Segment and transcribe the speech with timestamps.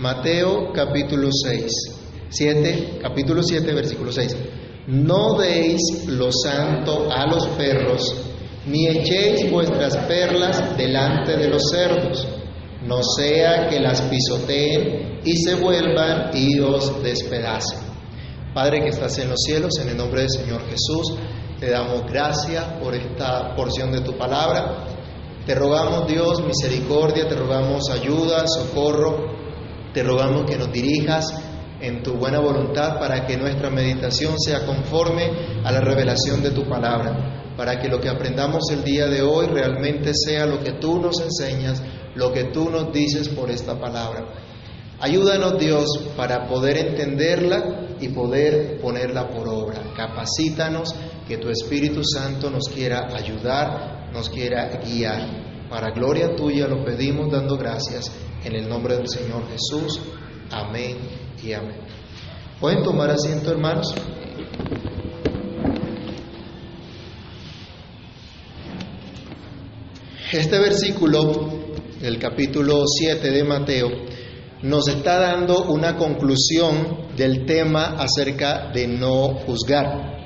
[0.00, 1.72] Mateo capítulo 6,
[2.30, 4.34] 7, capítulo 7, versículo 6.
[4.86, 8.00] No deis lo santo a los perros,
[8.64, 12.26] ni echéis vuestras perlas delante de los cerdos,
[12.86, 17.80] no sea que las pisoteen y se vuelvan y os despedacen.
[18.54, 21.14] Padre que estás en los cielos, en el nombre del Señor Jesús,
[21.58, 24.82] te damos gracias por esta porción de tu palabra.
[25.44, 29.39] Te rogamos Dios misericordia, te rogamos ayuda, socorro,
[29.92, 31.26] te rogamos que nos dirijas
[31.80, 35.30] en tu buena voluntad para que nuestra meditación sea conforme
[35.64, 39.46] a la revelación de tu palabra, para que lo que aprendamos el día de hoy
[39.46, 41.82] realmente sea lo que tú nos enseñas,
[42.14, 44.26] lo que tú nos dices por esta palabra.
[45.00, 45.86] Ayúdanos Dios
[46.16, 49.80] para poder entenderla y poder ponerla por obra.
[49.96, 50.94] Capacítanos
[51.26, 55.66] que tu Espíritu Santo nos quiera ayudar, nos quiera guiar.
[55.70, 58.10] Para gloria tuya lo pedimos dando gracias
[58.44, 60.00] en el nombre del Señor Jesús.
[60.50, 60.96] Amén
[61.42, 61.76] y amén.
[62.60, 63.94] ¿Pueden tomar asiento, hermanos?
[70.32, 71.48] Este versículo,
[72.02, 73.88] el capítulo 7 de Mateo,
[74.62, 80.19] nos está dando una conclusión del tema acerca de no juzgar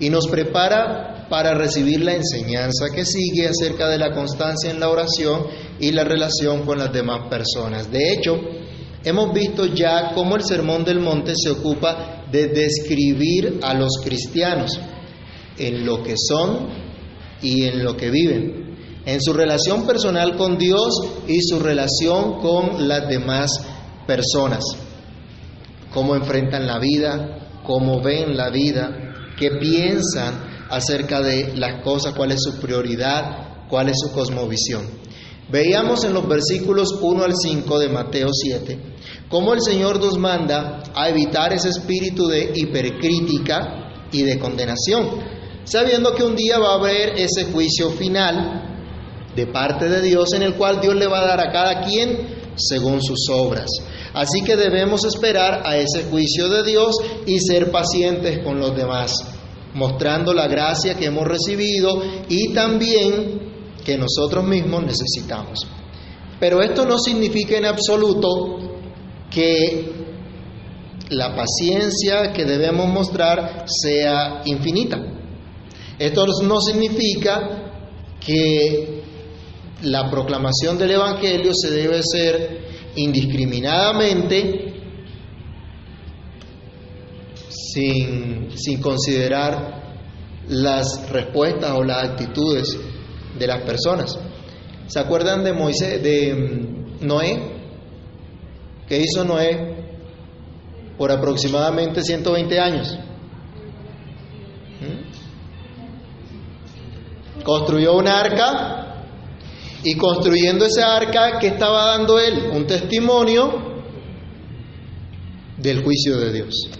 [0.00, 4.88] y nos prepara para recibir la enseñanza que sigue acerca de la constancia en la
[4.88, 5.46] oración
[5.78, 7.90] y la relación con las demás personas.
[7.90, 8.40] De hecho,
[9.04, 14.80] hemos visto ya cómo el Sermón del Monte se ocupa de describir a los cristianos
[15.58, 16.68] en lo que son
[17.42, 20.88] y en lo que viven, en su relación personal con Dios
[21.28, 23.62] y su relación con las demás
[24.06, 24.64] personas,
[25.92, 29.09] cómo enfrentan la vida, cómo ven la vida,
[29.40, 34.86] qué piensan acerca de las cosas, cuál es su prioridad, cuál es su cosmovisión.
[35.50, 38.90] Veíamos en los versículos 1 al 5 de Mateo 7
[39.30, 45.08] cómo el Señor nos manda a evitar ese espíritu de hipercrítica y de condenación,
[45.64, 50.42] sabiendo que un día va a haber ese juicio final de parte de Dios en
[50.42, 53.68] el cual Dios le va a dar a cada quien según sus obras.
[54.12, 56.96] Así que debemos esperar a ese juicio de Dios
[57.26, 59.14] y ser pacientes con los demás,
[59.74, 63.50] mostrando la gracia que hemos recibido y también
[63.84, 65.66] que nosotros mismos necesitamos.
[66.38, 68.58] Pero esto no significa en absoluto
[69.30, 70.00] que
[71.10, 74.98] la paciencia que debemos mostrar sea infinita.
[75.98, 77.72] Esto no significa
[78.24, 78.99] que
[79.82, 82.60] la proclamación del Evangelio se debe hacer
[82.96, 84.74] indiscriminadamente
[87.48, 89.80] sin, sin considerar
[90.48, 92.78] las respuestas o las actitudes
[93.38, 94.18] de las personas.
[94.86, 97.40] ¿Se acuerdan de Moisés, de mm, Noé?
[98.88, 99.76] ¿Qué hizo Noé
[100.98, 102.98] por aproximadamente 120 años?
[104.80, 105.10] ¿Mm?
[107.44, 108.89] Construyó una arca
[109.82, 112.50] y construyendo esa arca, que estaba dando él?
[112.52, 113.82] Un testimonio
[115.56, 116.70] del juicio de Dios.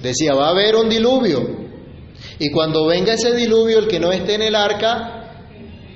[0.00, 1.64] Decía, va a haber un diluvio.
[2.38, 5.42] Y cuando venga ese diluvio, el que no esté en el arca,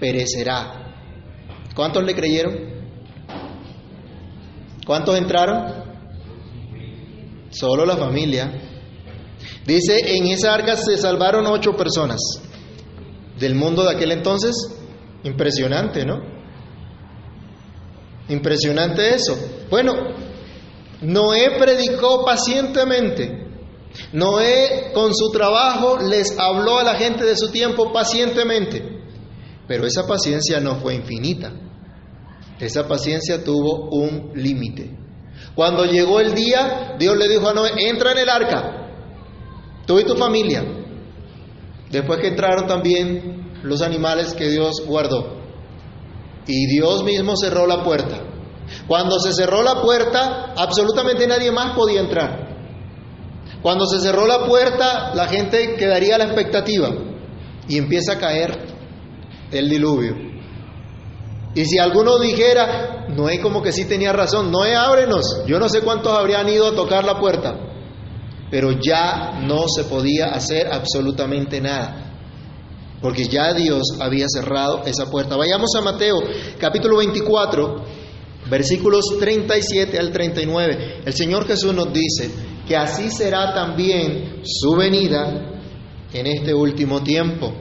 [0.00, 0.78] perecerá.
[1.75, 2.56] ¿Cuántos le creyeron?
[4.87, 5.84] ¿Cuántos entraron?
[7.50, 8.50] Solo la familia.
[9.66, 12.21] Dice, en esa arca se salvaron ocho personas.
[13.38, 14.54] Del mundo de aquel entonces,
[15.24, 16.20] Impresionante, ¿no?
[18.28, 19.36] Impresionante eso.
[19.70, 19.94] Bueno,
[21.00, 23.46] Noé predicó pacientemente.
[24.12, 28.82] Noé con su trabajo les habló a la gente de su tiempo pacientemente.
[29.66, 31.52] Pero esa paciencia no fue infinita.
[32.60, 34.96] Esa paciencia tuvo un límite.
[35.54, 38.88] Cuando llegó el día, Dios le dijo a Noé, entra en el arca,
[39.86, 40.64] tú y tu familia.
[41.90, 45.38] Después que entraron también los animales que Dios guardó.
[46.46, 48.20] Y Dios mismo cerró la puerta.
[48.86, 52.48] Cuando se cerró la puerta, absolutamente nadie más podía entrar.
[53.62, 56.91] Cuando se cerró la puerta, la gente quedaría a la expectativa
[57.68, 58.59] y empieza a caer
[59.50, 60.16] el diluvio.
[61.54, 65.59] Y si alguno dijera, no es como que sí tenía razón, no es ábrenos, yo
[65.59, 67.59] no sé cuántos habrían ido a tocar la puerta,
[68.50, 72.08] pero ya no se podía hacer absolutamente nada
[73.00, 75.36] porque ya Dios había cerrado esa puerta.
[75.36, 76.16] Vayamos a Mateo
[76.59, 77.84] capítulo 24,
[78.50, 81.03] versículos 37 al 39.
[81.04, 82.30] El Señor Jesús nos dice
[82.66, 85.60] que así será también su venida
[86.12, 87.53] en este último tiempo.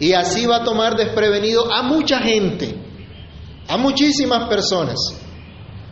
[0.00, 2.74] Y así va a tomar desprevenido a mucha gente,
[3.66, 4.96] a muchísimas personas.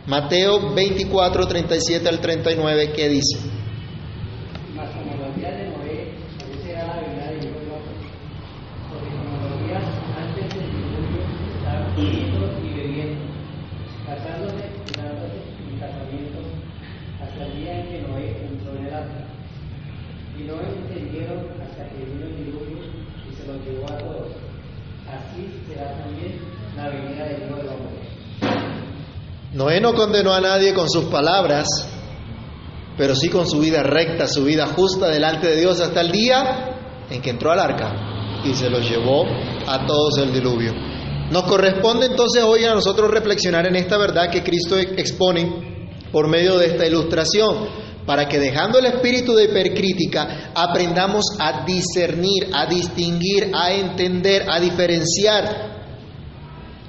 [0.07, 3.39] Mateo 24, 37 al 39, ¿qué dice?
[4.73, 8.07] Mas como los días de Noé, así será la venida del Hijo del Hombre.
[8.87, 9.83] Porque como los días
[10.15, 11.21] antes del diluvio
[11.57, 13.25] estaban comiendo y bebiendo,
[14.05, 15.37] casándose y dándose
[15.67, 16.45] en casamientos,
[17.21, 19.27] hasta el día en que Noé entró en el arca.
[20.39, 22.77] Y no entendieron hasta que vino el diluvio
[23.29, 24.31] y se los llevó a todos.
[25.03, 26.39] Así será también
[26.77, 28.07] la venida del Hijo del Hombre.
[29.53, 31.67] Noé no condenó a nadie con sus palabras,
[32.97, 37.05] pero sí con su vida recta, su vida justa delante de Dios hasta el día
[37.09, 39.25] en que entró al arca y se los llevó
[39.65, 40.71] a todos el diluvio.
[41.31, 46.57] Nos corresponde entonces hoy a nosotros reflexionar en esta verdad que Cristo expone por medio
[46.57, 53.51] de esta ilustración, para que dejando el espíritu de hipercrítica aprendamos a discernir, a distinguir,
[53.53, 55.76] a entender, a diferenciar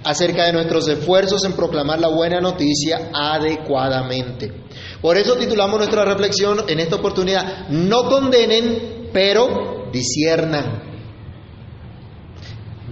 [0.05, 4.53] acerca de nuestros esfuerzos en proclamar la buena noticia adecuadamente.
[5.01, 10.83] Por eso titulamos nuestra reflexión en esta oportunidad, no condenen, pero disiernan.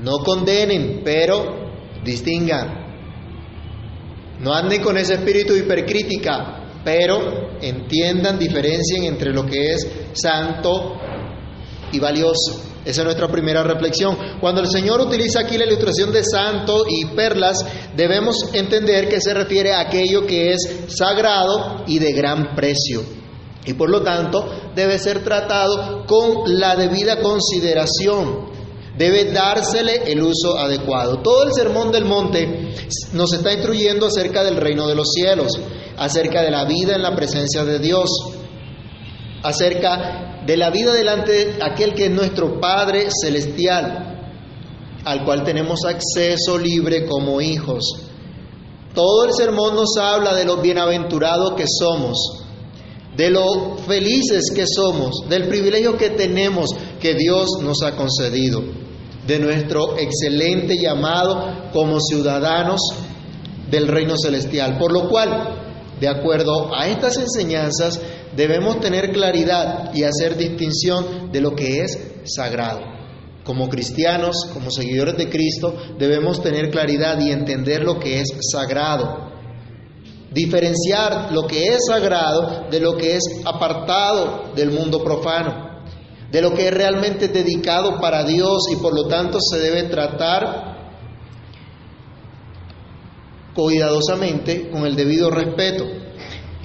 [0.03, 1.71] No condenen, pero
[2.05, 2.87] distingan.
[4.41, 11.01] No anden con ese espíritu de hipercrítica, pero entiendan, diferencien entre lo que es santo
[11.93, 12.76] y valioso.
[12.87, 14.17] Esa es nuestra primera reflexión.
[14.41, 17.67] Cuando el Señor utiliza aquí la ilustración de santo y perlas,
[17.97, 23.03] debemos entender que se refiere a aquello que es sagrado y de gran precio.
[23.65, 28.55] Y por lo tanto debe ser tratado con la debida consideración.
[28.97, 31.23] Debe dársele el uso adecuado.
[31.23, 32.73] Todo el sermón del monte
[33.15, 35.59] nos está instruyendo acerca del reino de los cielos,
[35.97, 38.09] acerca de la vida en la presencia de Dios,
[39.43, 44.31] acerca de la vida delante de aquel que es nuestro Padre Celestial,
[45.05, 47.85] al cual tenemos acceso libre como hijos.
[48.95, 52.45] Todo el sermón nos habla de lo bienaventurado que somos,
[53.17, 56.71] de lo felices que somos, del privilegio que tenemos
[57.01, 58.63] que Dios nos ha concedido,
[59.27, 62.81] de nuestro excelente llamado como ciudadanos
[63.69, 64.79] del reino celestial.
[64.79, 65.66] Por lo cual,
[66.01, 68.01] de acuerdo a estas enseñanzas,
[68.37, 72.81] debemos tener claridad y hacer distinción de lo que es sagrado.
[73.45, 79.31] Como cristianos, como seguidores de Cristo, debemos tener claridad y entender lo que es sagrado.
[80.33, 85.81] Diferenciar lo que es sagrado de lo que es apartado del mundo profano,
[86.31, 90.76] de lo que es realmente dedicado para Dios y por lo tanto se debe tratar
[93.57, 95.85] cuidadosamente con el debido respeto.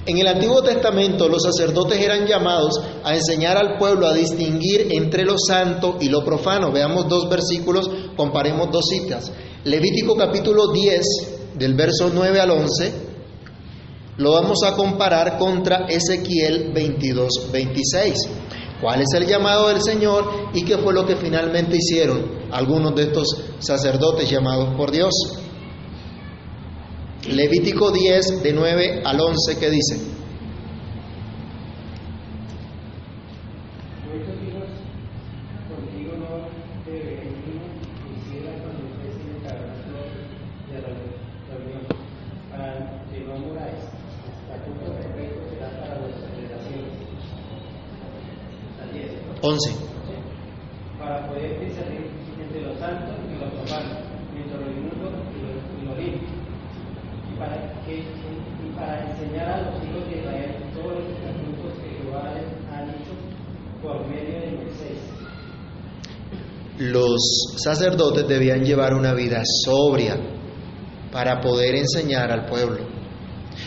[0.04, 5.24] En el Antiguo Testamento los sacerdotes eran llamados a enseñar al pueblo a distinguir entre
[5.24, 6.70] lo santo y lo profano.
[6.70, 9.32] Veamos dos versículos, comparemos dos citas.
[9.64, 11.00] Levítico capítulo 10,
[11.54, 12.92] del verso 9 al 11,
[14.18, 18.14] lo vamos a comparar contra Ezequiel 22, 26.
[18.80, 23.04] ¿Cuál es el llamado del Señor y qué fue lo que finalmente hicieron algunos de
[23.04, 23.26] estos
[23.60, 25.12] sacerdotes llamados por Dios?
[27.28, 29.96] Levítico 10, de 9 al 11, ¿qué dice?
[34.10, 34.68] Nuestros hijos
[35.68, 36.48] contigo no
[36.84, 37.72] te venimos
[38.10, 40.00] quisiera cuando estés en el tabernáculo
[40.68, 40.88] de la
[41.48, 41.84] reunión,
[42.50, 42.68] para
[43.10, 43.80] que no muráis.
[44.42, 46.92] Estatuto perfecto será para vuestras generaciones.
[48.80, 49.22] Hasta 10.
[49.40, 49.74] 11.
[50.98, 53.94] Para poder discernir entre lo santo y lo profano,
[54.36, 56.28] entre lo inmundo y lo, y lo limpio.
[57.32, 61.88] Y para, que, y para enseñar a los hijos de Israel todos los estatutos que
[61.96, 63.12] Jehová les ha dicho
[63.82, 64.98] por medio de Moisés.
[67.12, 70.16] Los sacerdotes debían llevar una vida sobria
[71.10, 72.86] para poder enseñar al pueblo.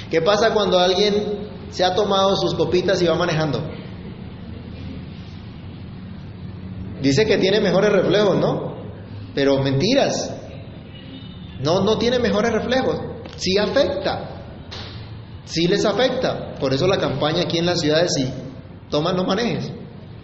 [0.10, 3.62] ¿Qué pasa cuando alguien se ha tomado sus copitas y va manejando?
[7.04, 8.78] Dice que tiene mejores reflejos, ¿no?
[9.36, 10.34] Pero mentiras.
[11.62, 13.00] No, no tiene mejores reflejos.
[13.36, 14.42] Sí afecta.
[15.44, 16.56] Sí les afecta.
[16.56, 18.28] Por eso la campaña aquí en la ciudad es sí.
[18.90, 19.72] Toma, no manejes.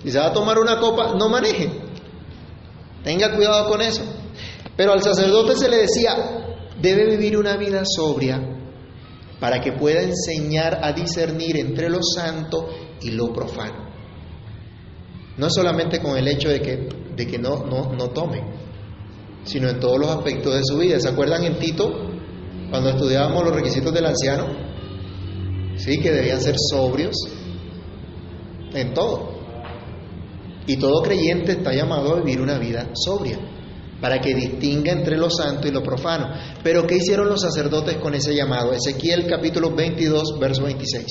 [0.01, 1.90] Si se va a tomar una copa, no maneje.
[3.03, 4.03] Tenga cuidado con eso.
[4.75, 6.15] Pero al sacerdote se le decía,
[6.81, 8.41] debe vivir una vida sobria
[9.39, 12.69] para que pueda enseñar a discernir entre lo santo
[13.01, 13.89] y lo profano.
[15.37, 18.43] No solamente con el hecho de que, de que no, no, no tome,
[19.43, 20.99] sino en todos los aspectos de su vida.
[20.99, 21.91] ¿Se acuerdan en Tito,
[22.69, 24.47] cuando estudiábamos los requisitos del anciano?
[25.77, 27.15] Sí, que debían ser sobrios
[28.73, 29.40] en todo.
[30.67, 33.39] Y todo creyente está llamado a vivir una vida sobria.
[34.01, 36.33] para que distinga entre lo santo y lo profano.
[36.63, 38.73] Pero ¿qué hicieron los sacerdotes con ese llamado?
[38.73, 41.05] Ezequiel capítulo 22, verso 26.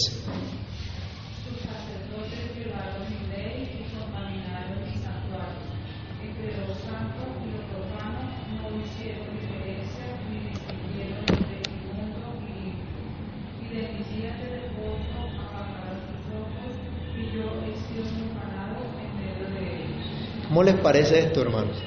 [20.61, 21.79] ¿Cómo les parece esto, hermanos?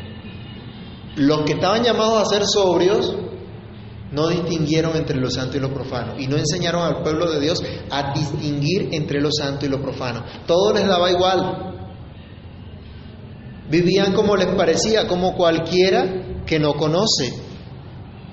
[1.16, 3.16] Los que estaban llamados a ser sobrios
[4.12, 7.62] no distinguieron entre lo santo y lo profano y no enseñaron al pueblo de Dios
[7.92, 10.24] a distinguir entre lo santo y lo profano.
[10.48, 12.02] Todo les daba igual.
[13.70, 17.32] Vivían como les parecía, como cualquiera que no conoce,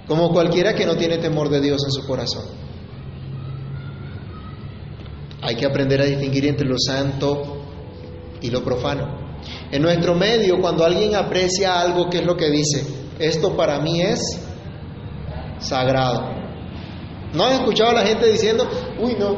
[0.09, 2.47] como cualquiera que no tiene temor de Dios en su corazón.
[5.43, 7.63] Hay que aprender a distinguir entre lo santo
[8.41, 9.20] y lo profano.
[9.71, 12.85] En nuestro medio, cuando alguien aprecia algo, ¿qué es lo que dice?
[13.19, 14.21] Esto para mí es
[15.59, 16.29] sagrado.
[17.33, 18.69] ¿No han escuchado a la gente diciendo,
[18.99, 19.37] uy, no?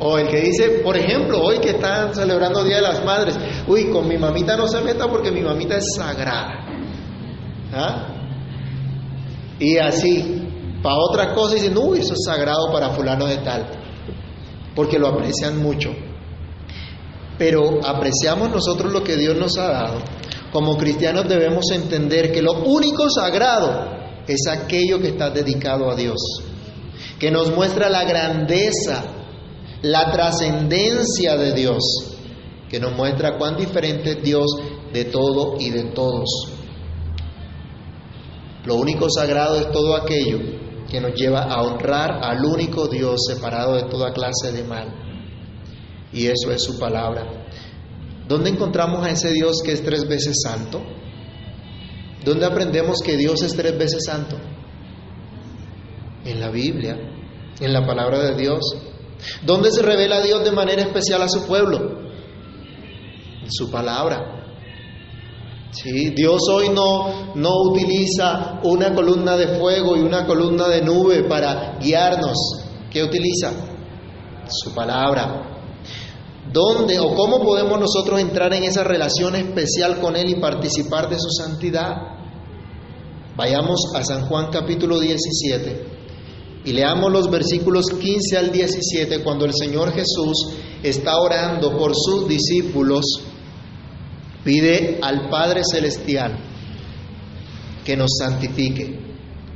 [0.00, 3.90] O el que dice, por ejemplo, hoy que están celebrando Día de las Madres, uy,
[3.90, 6.66] con mi mamita no se meta porque mi mamita es sagrada.
[7.72, 8.08] ¿Ah?
[9.58, 10.48] Y así,
[10.82, 13.66] para otras cosas dicen, uy, eso es sagrado para fulano de tal,
[14.74, 15.90] porque lo aprecian mucho
[17.42, 19.98] pero apreciamos nosotros lo que Dios nos ha dado.
[20.52, 23.84] Como cristianos debemos entender que lo único sagrado
[24.28, 26.20] es aquello que está dedicado a Dios,
[27.18, 29.02] que nos muestra la grandeza,
[29.82, 31.82] la trascendencia de Dios,
[32.70, 34.46] que nos muestra cuán diferente es Dios
[34.92, 36.46] de todo y de todos.
[38.66, 40.38] Lo único sagrado es todo aquello
[40.88, 45.01] que nos lleva a honrar al único Dios separado de toda clase de mal
[46.12, 47.46] y eso es su palabra.
[48.28, 50.80] ¿Dónde encontramos a ese Dios que es tres veces santo?
[52.24, 54.36] ¿Dónde aprendemos que Dios es tres veces santo?
[56.24, 56.96] En la Biblia,
[57.60, 58.60] en la palabra de Dios.
[59.44, 62.00] ¿Dónde se revela Dios de manera especial a su pueblo?
[63.42, 64.42] En su palabra.
[65.72, 71.24] Sí, Dios hoy no, no utiliza una columna de fuego y una columna de nube
[71.24, 72.36] para guiarnos.
[72.90, 73.52] ¿Qué utiliza?
[74.48, 75.51] Su palabra.
[76.50, 81.18] ¿Dónde o cómo podemos nosotros entrar en esa relación especial con Él y participar de
[81.18, 81.94] su santidad?
[83.36, 85.86] Vayamos a San Juan capítulo 17
[86.64, 90.50] y leamos los versículos 15 al 17 cuando el Señor Jesús
[90.82, 93.04] está orando por sus discípulos,
[94.44, 96.38] pide al Padre Celestial
[97.84, 98.98] que nos santifique,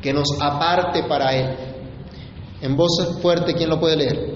[0.00, 1.56] que nos aparte para Él.
[2.60, 4.35] En voz fuerte, ¿quién lo puede leer?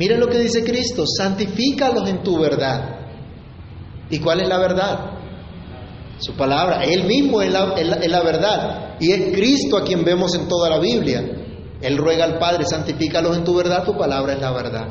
[0.00, 3.00] Mira lo que dice Cristo, santifícalos en tu verdad.
[4.08, 5.10] ¿Y cuál es la verdad?
[6.18, 8.96] Su palabra, Él mismo es la, es la, verdad.
[8.98, 11.22] Y es Cristo a quien vemos en toda la Biblia.
[11.82, 14.88] Él ruega al Padre, santifícalos en tu verdad, tu palabra es la verdad.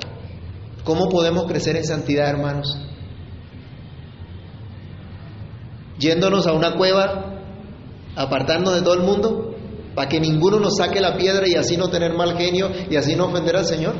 [0.83, 2.77] ¿Cómo podemos crecer en santidad, hermanos?
[5.97, 7.41] Yéndonos a una cueva,
[8.15, 9.55] apartarnos de todo el mundo,
[9.95, 13.15] para que ninguno nos saque la piedra y así no tener mal genio y así
[13.15, 13.95] no ofender al Señor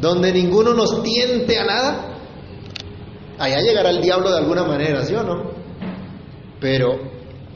[0.00, 2.18] donde ninguno nos tiente a nada,
[3.38, 5.50] allá llegará el diablo de alguna manera, ¿sí o no?
[6.60, 6.98] Pero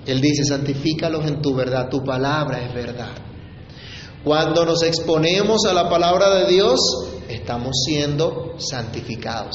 [0.07, 3.13] Él dice, santifícalos en tu verdad, tu palabra es verdad.
[4.25, 6.79] Cuando nos exponemos a la palabra de Dios,
[7.29, 9.55] estamos siendo santificados,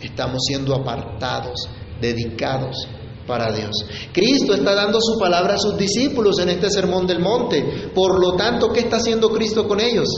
[0.00, 1.68] estamos siendo apartados,
[2.00, 2.88] dedicados
[3.26, 3.72] para Dios.
[4.12, 7.90] Cristo está dando su palabra a sus discípulos en este sermón del monte.
[7.94, 10.08] Por lo tanto, ¿qué está haciendo Cristo con ellos?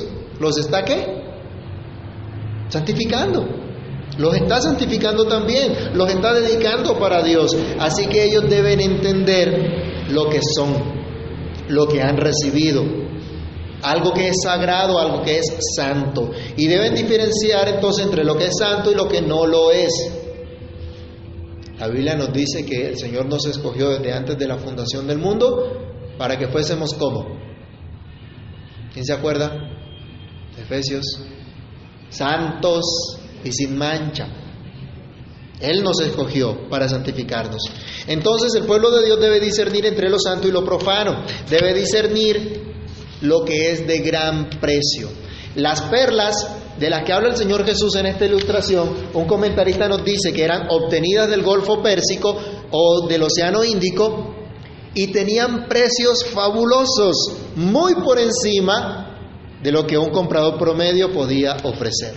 [0.40, 1.25] ¿Los está qué?
[2.68, 3.46] Santificando.
[4.18, 7.54] Los está santificando también, los está dedicando para Dios.
[7.78, 10.74] Así que ellos deben entender lo que son,
[11.68, 12.82] lo que han recibido,
[13.82, 15.46] algo que es sagrado, algo que es
[15.76, 16.30] santo.
[16.56, 19.92] Y deben diferenciar entonces entre lo que es santo y lo que no lo es.
[21.78, 25.18] La Biblia nos dice que el Señor nos escogió desde antes de la fundación del
[25.18, 27.36] mundo para que fuésemos como.
[28.94, 29.52] ¿Quién se acuerda?
[30.58, 31.04] Efesios
[32.08, 32.84] santos
[33.44, 34.28] y sin mancha.
[35.60, 37.62] Él nos escogió para santificarnos.
[38.06, 41.24] Entonces el pueblo de Dios debe discernir entre lo santo y lo profano.
[41.48, 42.74] Debe discernir
[43.22, 45.08] lo que es de gran precio.
[45.54, 46.46] Las perlas
[46.78, 50.44] de las que habla el Señor Jesús en esta ilustración, un comentarista nos dice que
[50.44, 52.36] eran obtenidas del Golfo Pérsico
[52.70, 54.34] o del Océano Índico
[54.92, 57.16] y tenían precios fabulosos,
[57.54, 59.15] muy por encima
[59.66, 62.14] de lo que un comprador promedio podía ofrecer.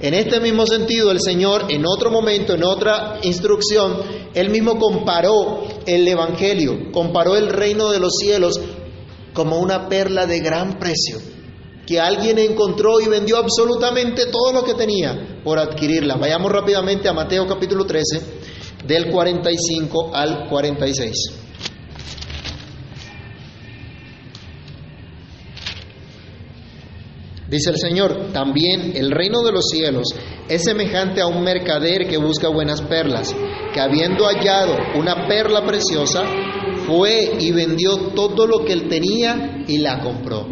[0.00, 3.98] En este mismo sentido, el Señor en otro momento, en otra instrucción,
[4.32, 8.58] él mismo comparó el Evangelio, comparó el reino de los cielos
[9.34, 11.18] como una perla de gran precio,
[11.86, 16.16] que alguien encontró y vendió absolutamente todo lo que tenía por adquirirla.
[16.16, 18.22] Vayamos rápidamente a Mateo capítulo 13,
[18.86, 21.12] del 45 al 46.
[27.52, 30.08] Dice el Señor, también el reino de los cielos
[30.48, 33.36] es semejante a un mercader que busca buenas perlas,
[33.74, 36.24] que habiendo hallado una perla preciosa,
[36.86, 40.46] fue y vendió todo lo que él tenía y la compró.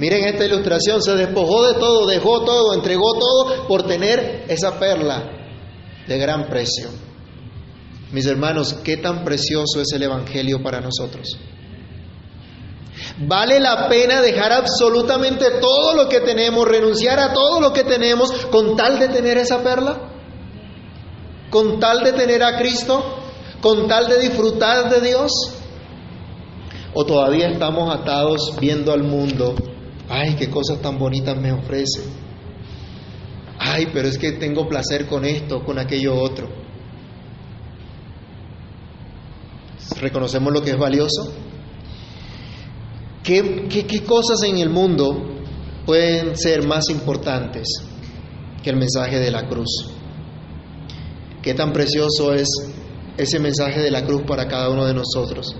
[0.00, 5.30] Miren esta ilustración, se despojó de todo, dejó todo, entregó todo por tener esa perla
[6.08, 6.88] de gran precio.
[8.10, 11.38] Mis hermanos, qué tan precioso es el Evangelio para nosotros.
[13.18, 18.30] Vale la pena dejar absolutamente todo lo que tenemos, renunciar a todo lo que tenemos
[18.46, 20.10] con tal de tener esa perla,
[21.50, 23.02] con tal de tener a Cristo,
[23.60, 25.32] con tal de disfrutar de Dios.
[26.92, 29.54] O todavía estamos atados viendo al mundo,
[30.08, 32.02] ay, qué cosas tan bonitas me ofrece.
[33.58, 36.48] Ay, pero es que tengo placer con esto, con aquello otro.
[40.00, 41.49] ¿Reconocemos lo que es valioso?
[43.22, 45.10] ¿Qué, cosas en el mundo
[45.84, 47.68] pueden ser más importantes
[48.62, 49.90] que el mensaje de la cruz?
[51.42, 52.48] ¿Qué tan precioso es
[53.16, 55.54] ese mensaje de la cruz para cada uno de nosotros?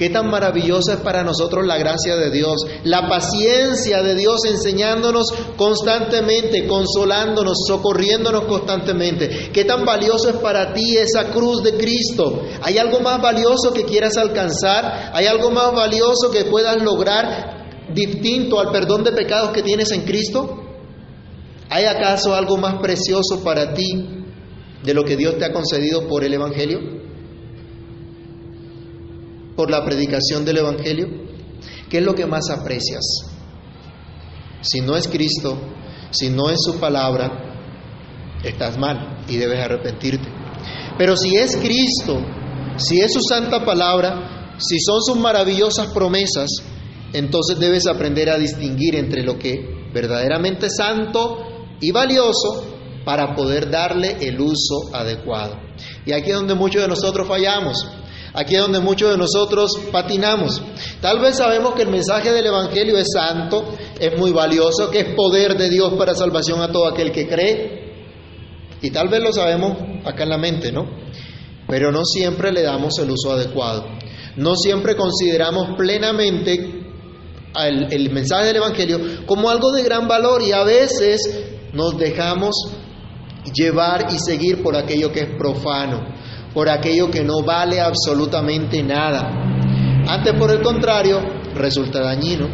[0.00, 2.54] Qué tan maravillosa es para nosotros la gracia de Dios,
[2.84, 5.26] la paciencia de Dios enseñándonos
[5.58, 9.50] constantemente, consolándonos, socorriéndonos constantemente.
[9.52, 12.44] Qué tan valioso es para ti esa cruz de Cristo.
[12.62, 15.10] ¿Hay algo más valioso que quieras alcanzar?
[15.12, 20.06] ¿Hay algo más valioso que puedas lograr distinto al perdón de pecados que tienes en
[20.06, 20.62] Cristo?
[21.68, 24.24] ¿Hay acaso algo más precioso para ti
[24.82, 26.99] de lo que Dios te ha concedido por el Evangelio?
[29.60, 31.06] Por la predicación del Evangelio?
[31.90, 33.02] ¿Qué es lo que más aprecias?
[34.62, 35.58] Si no es Cristo,
[36.12, 40.26] si no es su palabra, estás mal y debes arrepentirte.
[40.96, 42.22] Pero si es Cristo,
[42.78, 46.48] si es su santa palabra, si son sus maravillosas promesas,
[47.12, 52.64] entonces debes aprender a distinguir entre lo que verdaderamente santo y valioso
[53.04, 55.56] para poder darle el uso adecuado.
[56.06, 57.76] Y aquí es donde muchos de nosotros fallamos.
[58.32, 60.62] Aquí es donde muchos de nosotros patinamos.
[61.00, 65.14] Tal vez sabemos que el mensaje del Evangelio es santo, es muy valioso, que es
[65.14, 67.80] poder de Dios para salvación a todo aquel que cree.
[68.82, 70.88] Y tal vez lo sabemos acá en la mente, ¿no?
[71.66, 73.84] Pero no siempre le damos el uso adecuado.
[74.36, 76.54] No siempre consideramos plenamente
[77.62, 81.20] el, el mensaje del Evangelio como algo de gran valor y a veces
[81.72, 82.54] nos dejamos
[83.52, 86.19] llevar y seguir por aquello que es profano
[86.54, 89.30] por aquello que no vale absolutamente nada.
[90.08, 91.20] Antes, por el contrario,
[91.54, 92.48] resulta dañino.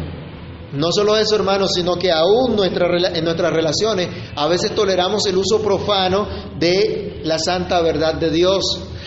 [0.73, 5.37] No solo eso, hermanos, sino que aún nuestra, en nuestras relaciones a veces toleramos el
[5.37, 6.27] uso profano
[6.59, 8.63] de la santa verdad de Dios,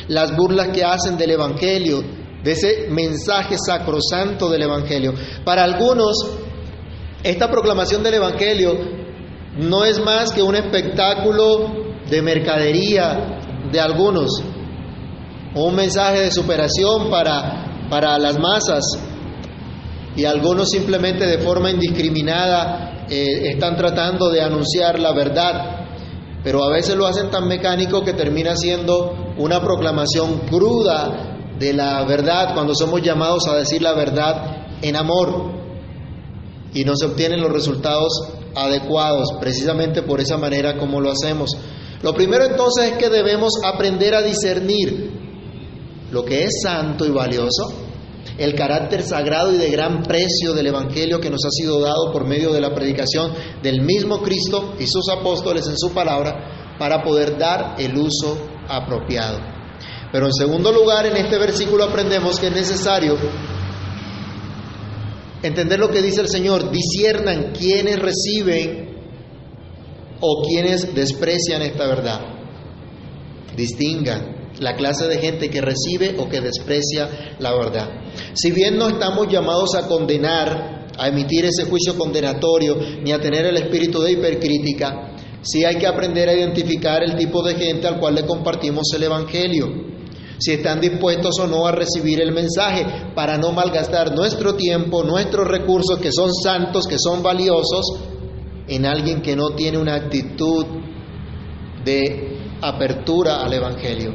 [0.09, 2.03] las burlas que hacen del Evangelio,
[2.43, 5.13] de ese mensaje sacrosanto del Evangelio.
[5.45, 6.17] Para algunos,
[7.23, 8.75] esta proclamación del Evangelio
[9.59, 11.73] no es más que un espectáculo
[12.09, 14.43] de mercadería de algunos,
[15.55, 18.85] un mensaje de superación para, para las masas.
[20.17, 25.87] Y algunos simplemente de forma indiscriminada eh, están tratando de anunciar la verdad,
[26.43, 32.05] pero a veces lo hacen tan mecánico que termina siendo una proclamación cruda de la
[32.05, 35.59] verdad cuando somos llamados a decir la verdad en amor.
[36.73, 38.13] Y no se obtienen los resultados
[38.55, 41.51] adecuados precisamente por esa manera como lo hacemos.
[42.03, 45.21] Lo primero entonces es que debemos aprender a discernir
[46.11, 47.73] lo que es santo y valioso,
[48.39, 52.27] el carácter sagrado y de gran precio del Evangelio que nos ha sido dado por
[52.27, 57.37] medio de la predicación del mismo Cristo y sus apóstoles en su palabra para poder
[57.39, 59.39] dar el uso apropiado.
[60.13, 63.17] Pero en segundo lugar, en este versículo aprendemos que es necesario
[65.43, 68.91] entender lo que dice el Señor, disiernan quienes reciben
[70.21, 72.21] o quienes desprecian esta verdad.
[73.57, 77.89] Distingan la clase de gente que recibe o que desprecia la verdad.
[78.35, 83.47] Si bien no estamos llamados a condenar a emitir ese juicio condenatorio ni a tener
[83.47, 87.99] el espíritu de hipercrítica, sí hay que aprender a identificar el tipo de gente al
[87.99, 89.91] cual le compartimos el Evangelio,
[90.39, 95.47] si están dispuestos o no a recibir el mensaje, para no malgastar nuestro tiempo, nuestros
[95.47, 97.85] recursos que son santos, que son valiosos,
[98.69, 100.67] en alguien que no tiene una actitud
[101.85, 104.13] de apertura al Evangelio,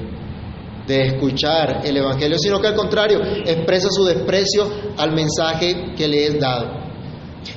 [0.87, 6.27] de escuchar el Evangelio, sino que al contrario, expresa su desprecio al mensaje que le
[6.27, 6.85] es dado.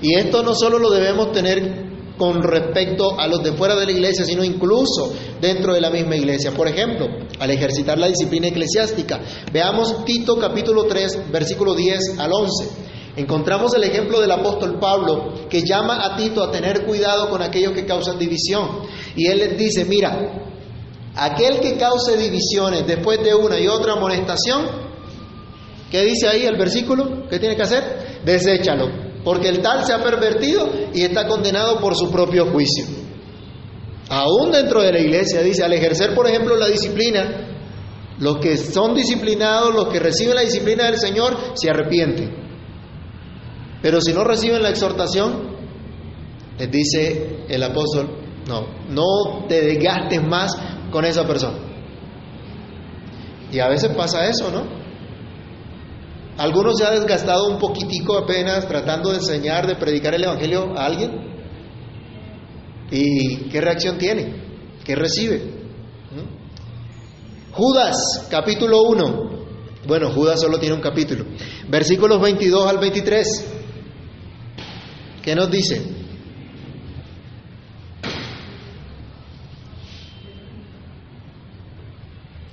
[0.03, 1.89] Y esto no solo lo debemos tener
[2.19, 6.17] con respecto a los de fuera de la iglesia, sino incluso dentro de la misma
[6.17, 6.51] iglesia.
[6.51, 7.07] Por ejemplo,
[7.39, 9.21] al ejercitar la disciplina eclesiástica.
[9.53, 12.69] Veamos Tito capítulo 3, versículo 10 al 11.
[13.17, 17.73] Encontramos el ejemplo del apóstol Pablo que llama a Tito a tener cuidado con aquellos
[17.73, 18.81] que causan división.
[19.17, 20.58] Y él les dice, mira,
[21.19, 24.67] aquel que cause divisiones después de una y otra amonestación,
[25.91, 27.27] ¿qué dice ahí el versículo?
[27.29, 28.21] ¿Qué tiene que hacer?
[28.25, 28.89] Deséchalo,
[29.25, 32.87] porque el tal se ha pervertido y está condenado por su propio juicio.
[34.09, 37.49] Aún dentro de la iglesia, dice, al ejercer, por ejemplo, la disciplina,
[38.21, 42.31] los que son disciplinados, los que reciben la disciplina del Señor, se arrepienten.
[43.83, 45.57] Pero si no reciben la exhortación,
[46.59, 48.09] les dice el apóstol,
[48.49, 50.57] no, no te desgastes más
[50.91, 51.59] con esa persona.
[53.51, 54.79] Y a veces pasa eso, ¿no?
[56.37, 60.87] Algunos se ha desgastado un poquitico apenas tratando de enseñar, de predicar el Evangelio a
[60.87, 61.11] alguien.
[62.91, 64.35] ¿Y qué reacción tiene?
[64.85, 65.39] ¿Qué recibe?
[66.13, 67.53] ¿Mm?
[67.53, 69.29] Judas, capítulo 1.
[69.87, 71.25] Bueno, Judas solo tiene un capítulo.
[71.69, 73.55] Versículos 22 al 23.
[75.23, 75.98] ¿Qué nos dice?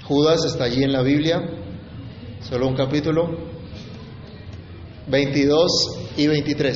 [0.07, 1.41] Judas está allí en la Biblia,
[2.41, 3.39] solo un capítulo,
[5.07, 5.71] 22
[6.15, 6.75] y 23.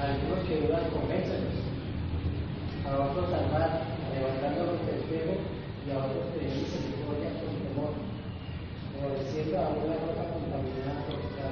[0.00, 1.54] Algunos que dudan convéncelos,
[2.86, 3.82] a otros salvar,
[4.14, 5.40] levantándolos del espejo,
[5.84, 7.94] y a otros pedir misericordia con temor,
[9.02, 11.50] obedeciendo a una ropa contaminada por pecado.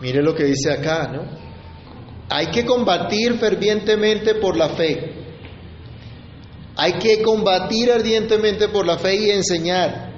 [0.00, 1.22] Mire lo que dice acá, ¿no?
[2.30, 5.27] Hay que combatir fervientemente por la fe.
[6.80, 10.12] Hay que combatir ardientemente por la fe y enseñar.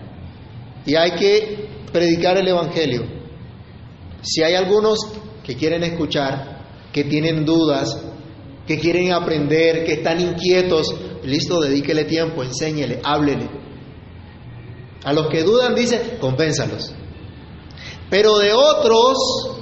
[0.84, 3.02] Y hay que predicar el Evangelio.
[4.20, 4.98] Si hay algunos
[5.42, 7.98] que quieren escuchar, que tienen dudas,
[8.66, 10.94] que quieren aprender, que están inquietos,
[11.24, 13.48] listo, dedíquele tiempo, enséñele, háblele.
[15.02, 16.92] A los que dudan, dice, compénsalos.
[18.10, 19.16] Pero de otros,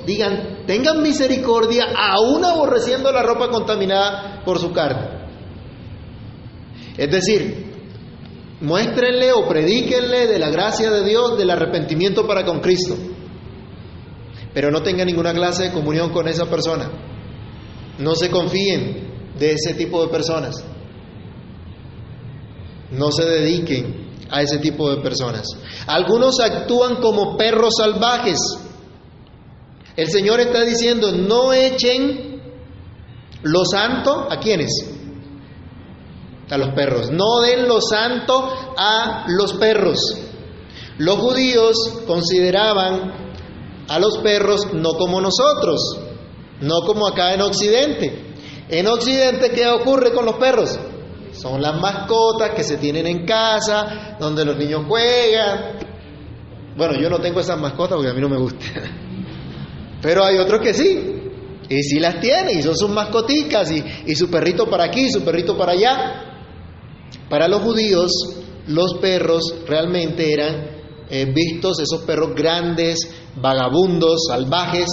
[0.05, 5.18] digan, tengan misericordia, aún aborreciendo la ropa contaminada por su carne.
[6.99, 7.65] Es decir,
[8.61, 12.97] muéstrenle o predíquenle de la gracia de Dios, del arrepentimiento para con Cristo.
[14.53, 16.91] Pero no tengan ninguna clase de comunión con esa persona.
[17.99, 20.65] No se confíen de ese tipo de personas.
[22.91, 25.47] No se dediquen a ese tipo de personas.
[25.87, 28.39] Algunos actúan como perros salvajes.
[29.97, 32.41] El Señor está diciendo, no echen
[33.43, 34.98] lo santo a quienes?
[36.51, 37.11] A los perros.
[37.11, 39.99] No den lo santo a los perros.
[40.99, 43.29] Los judíos consideraban
[43.89, 45.81] a los perros no como nosotros,
[46.61, 48.35] no como acá en Occidente.
[48.69, 50.79] En Occidente, ¿qué ocurre con los perros?
[51.33, 55.79] Son las mascotas que se tienen en casa, donde los niños juegan.
[56.77, 58.61] Bueno, yo no tengo esas mascotas porque a mí no me gustan.
[60.03, 61.15] Pero hay otros que sí.
[61.71, 65.23] Y sí las tienen, y son sus mascoticas, y, y su perrito para aquí, su
[65.23, 66.28] perrito para allá.
[67.29, 68.11] Para los judíos,
[68.67, 70.79] los perros realmente eran
[71.11, 72.99] eh, vistos, esos perros grandes,
[73.37, 74.91] vagabundos, salvajes,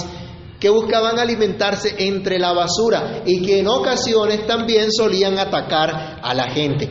[0.58, 6.50] que buscaban alimentarse entre la basura y que en ocasiones también solían atacar a la
[6.50, 6.90] gente.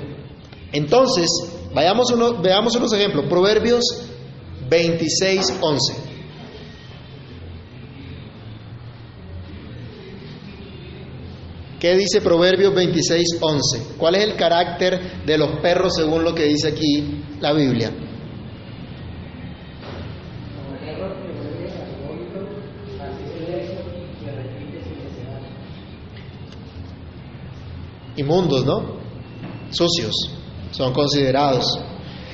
[0.72, 1.28] Entonces,
[1.74, 3.26] vayamos uno, veamos unos ejemplos.
[3.28, 3.84] Proverbios
[4.70, 6.15] 26, 11.
[11.86, 13.96] ¿Qué dice Proverbios 26, 11?
[13.96, 17.92] ¿Cuál es el carácter de los perros según lo que dice aquí la Biblia?
[28.16, 28.98] Inmundos, ¿no?
[29.70, 30.16] Sucios,
[30.72, 31.68] son considerados.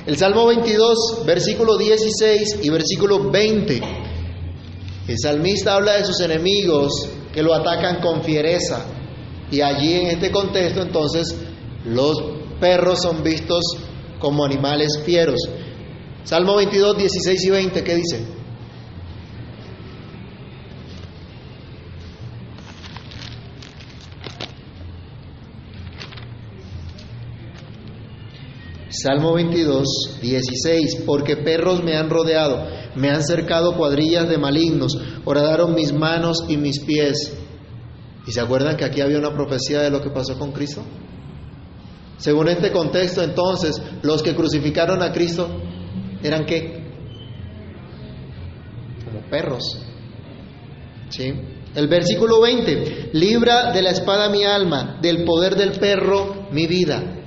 [0.05, 3.81] El Salmo 22, versículo 16 y versículo 20.
[5.09, 9.00] El salmista habla de sus enemigos que lo atacan con fiereza.
[9.51, 11.35] Y allí en este contexto entonces
[11.85, 12.17] los
[12.59, 13.63] perros son vistos
[14.19, 15.39] como animales fieros.
[16.23, 18.25] Salmo 22, 16 y 20, ¿qué dice?
[29.03, 35.73] Salmo 22, 16, porque perros me han rodeado, me han cercado cuadrillas de malignos, horadaron
[35.73, 37.40] mis manos y mis pies.
[38.25, 40.83] ¿Y se acuerdan que aquí había una profecía de lo que pasó con Cristo?
[42.17, 45.49] Según este contexto, entonces, los que crucificaron a Cristo
[46.21, 46.83] eran qué?
[49.03, 49.63] Como perros.
[51.09, 51.33] ¿Sí?
[51.73, 57.21] El versículo 20, libra de la espada mi alma, del poder del perro mi vida.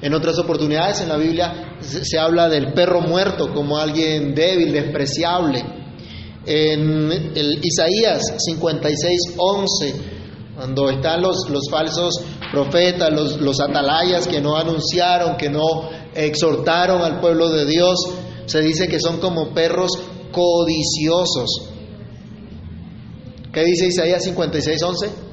[0.00, 5.64] En otras oportunidades en la Biblia se, habla del perro muerto como alguien débil, despreciable.
[6.46, 7.10] En
[7.62, 9.94] Isaías 56, 11,
[10.58, 17.20] cuando están los, falsos profetas, los, los atalayas que no anunciaron, que no exhortaron al
[17.20, 17.96] pueblo de Dios,
[18.46, 19.92] se dice que son como perros
[20.32, 21.48] codiciosos.
[23.52, 25.27] ¿Qué dice Isaías 56, 11?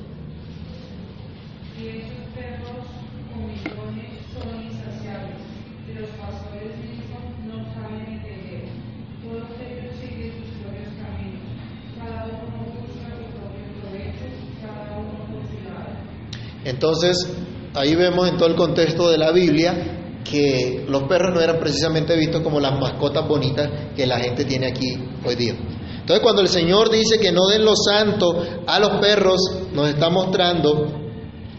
[16.76, 17.26] Entonces,
[17.74, 22.18] ahí vemos en todo el contexto de la Biblia que los perros no eran precisamente
[22.18, 25.54] vistos como las mascotas bonitas que la gente tiene aquí hoy día.
[25.54, 29.40] Entonces, cuando el Señor dice que no den lo santo a los perros,
[29.74, 30.92] nos está mostrando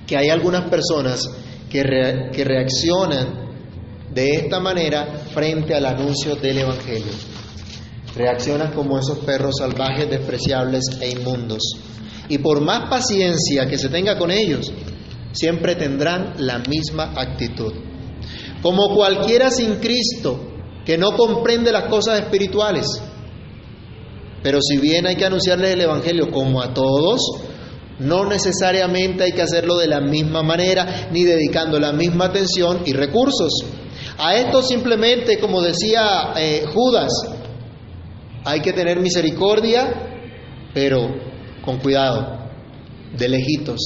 [0.06, 1.26] que hay algunas personas
[1.70, 1.82] que,
[2.32, 3.46] que reaccionan
[4.12, 7.12] de esta manera frente al anuncio del Evangelio.
[8.14, 11.62] Reaccionan como esos perros salvajes, despreciables e inmundos.
[12.28, 14.70] Y por más paciencia que se tenga con ellos,
[15.36, 17.72] siempre tendrán la misma actitud.
[18.62, 20.40] Como cualquiera sin Cristo
[20.84, 22.86] que no comprende las cosas espirituales.
[24.42, 27.20] Pero si bien hay que anunciarles el Evangelio como a todos,
[27.98, 32.92] no necesariamente hay que hacerlo de la misma manera ni dedicando la misma atención y
[32.92, 33.52] recursos.
[34.18, 37.12] A esto simplemente, como decía eh, Judas,
[38.44, 39.92] hay que tener misericordia,
[40.72, 41.08] pero
[41.64, 42.38] con cuidado,
[43.16, 43.80] de lejitos,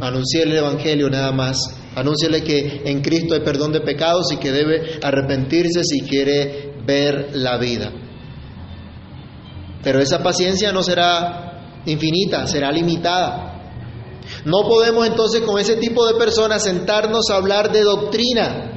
[0.00, 1.58] Anunciarle el Evangelio nada más.
[1.94, 7.30] Anúnciale que en Cristo hay perdón de pecados y que debe arrepentirse si quiere ver
[7.34, 7.92] la vida.
[9.82, 13.52] Pero esa paciencia no será infinita, será limitada.
[14.44, 18.70] No podemos entonces con ese tipo de personas sentarnos a hablar de doctrina.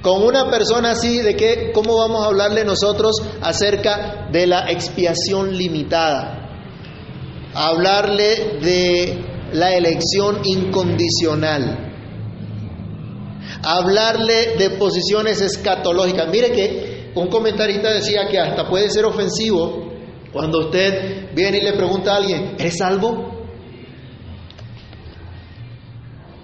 [0.00, 1.72] Con una persona así, ¿de qué?
[1.74, 6.44] ¿Cómo vamos a hablarle nosotros acerca de la expiación limitada?
[7.54, 11.92] hablarle de la elección incondicional.
[13.62, 16.28] Hablarle de posiciones escatológicas.
[16.28, 19.92] Mire que un comentarista decía que hasta puede ser ofensivo
[20.32, 23.32] cuando usted viene y le pregunta a alguien, ¿eres salvo?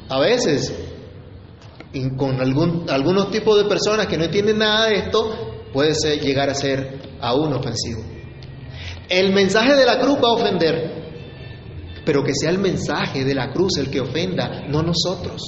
[0.09, 0.73] A veces,
[2.17, 6.49] con algún, algunos tipos de personas que no entienden nada de esto, puede ser, llegar
[6.49, 8.03] a ser aún ofensivo.
[9.09, 11.00] El mensaje de la cruz va a ofender,
[12.11, 15.41] pero que sea el mensaje de la cruz el que ofenda, no nosotros.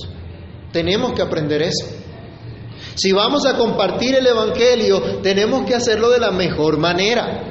[0.72, 1.88] Tenemos que aprender eso.
[2.94, 7.42] Si vamos a compartir el Evangelio, tenemos que hacerlo de la mejor manera.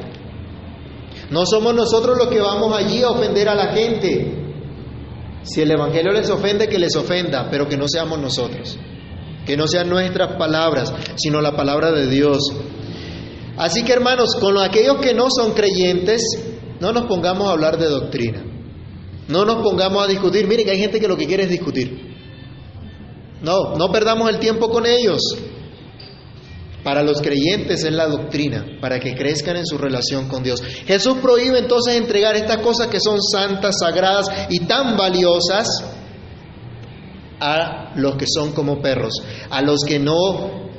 [1.29, 4.33] No somos nosotros los que vamos allí a ofender a la gente.
[5.43, 8.79] Si el Evangelio les ofende, que les ofenda, pero que no seamos nosotros.
[9.45, 12.39] Que no sean nuestras palabras, sino la palabra de Dios.
[13.57, 16.21] Así que hermanos, con aquellos que no son creyentes,
[16.79, 18.45] no nos pongamos a hablar de doctrina.
[19.31, 20.45] No nos pongamos a discutir.
[20.47, 22.11] Miren que hay gente que lo que quiere es discutir.
[23.41, 25.21] No, no perdamos el tiempo con ellos.
[26.83, 30.61] Para los creyentes es la doctrina, para que crezcan en su relación con Dios.
[30.85, 35.67] Jesús prohíbe entonces entregar estas cosas que son santas, sagradas y tan valiosas
[37.39, 39.13] a los que son como perros,
[39.49, 40.70] a los que no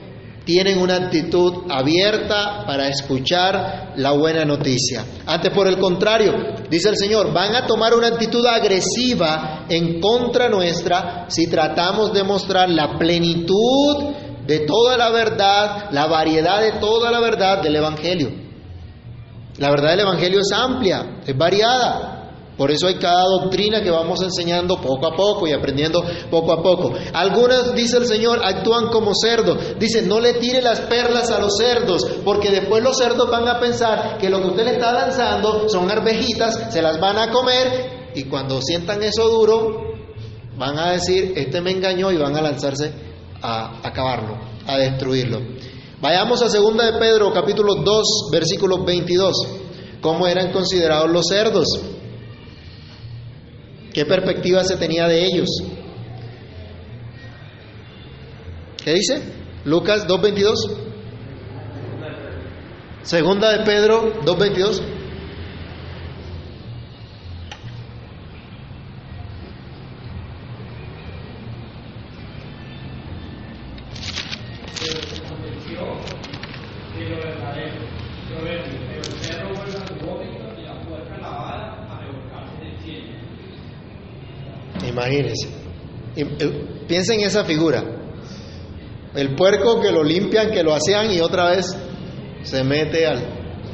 [0.45, 5.05] tienen una actitud abierta para escuchar la buena noticia.
[5.27, 6.33] Antes, por el contrario,
[6.69, 12.25] dice el Señor, van a tomar una actitud agresiva en contra nuestra si tratamos de
[12.25, 14.15] mostrar la plenitud
[14.47, 18.31] de toda la verdad, la variedad de toda la verdad del Evangelio.
[19.59, 22.22] La verdad del Evangelio es amplia, es variada.
[22.57, 26.63] Por eso hay cada doctrina que vamos enseñando poco a poco y aprendiendo poco a
[26.63, 26.93] poco.
[27.15, 29.79] Algunas, dice el Señor, actúan como cerdos.
[29.79, 33.59] Dice, no le tire las perlas a los cerdos, porque después los cerdos van a
[33.59, 38.11] pensar que lo que usted le está lanzando son arvejitas, se las van a comer
[38.15, 39.95] y cuando sientan eso duro,
[40.59, 42.93] van a decir, este me engañó y van a lanzarse
[43.41, 44.37] a acabarlo,
[44.67, 45.41] a destruirlo.
[46.03, 49.33] Vayamos a 2 de Pedro capítulo 2 versículo 22.
[50.01, 51.67] ¿Cómo eran considerados los cerdos?
[53.93, 55.49] ¿Qué perspectiva se tenía de ellos?
[58.83, 59.23] ¿Qué dice?
[59.65, 60.55] Lucas 2.22.
[63.03, 64.83] Segunda de Pedro 2.22.
[85.13, 85.49] Imagínense.
[86.17, 87.85] Eh, piensen en esa figura.
[89.15, 91.67] El puerco que lo limpian, que lo hacían y otra vez
[92.43, 93.23] se mete al,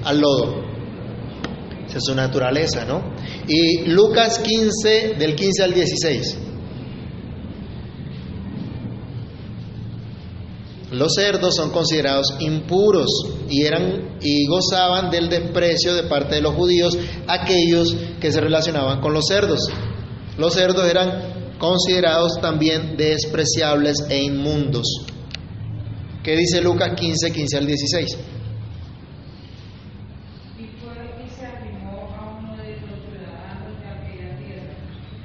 [0.05, 0.65] al lodo.
[1.87, 3.15] Esa es su naturaleza, ¿no?
[3.47, 6.39] Y Lucas 15, del 15 al 16.
[10.91, 13.09] Los cerdos son considerados impuros
[13.49, 16.97] y eran y gozaban del desprecio de parte de los judíos
[17.27, 19.61] aquellos que se relacionaban con los cerdos.
[20.39, 24.87] Los cerdos eran considerados también despreciables e inmundos.
[26.23, 28.19] ¿Qué dice Lucas 15, 15 al 16?
[30.59, 34.75] Y fue y se arrimó a uno de los ciudadanos de aquella tierra,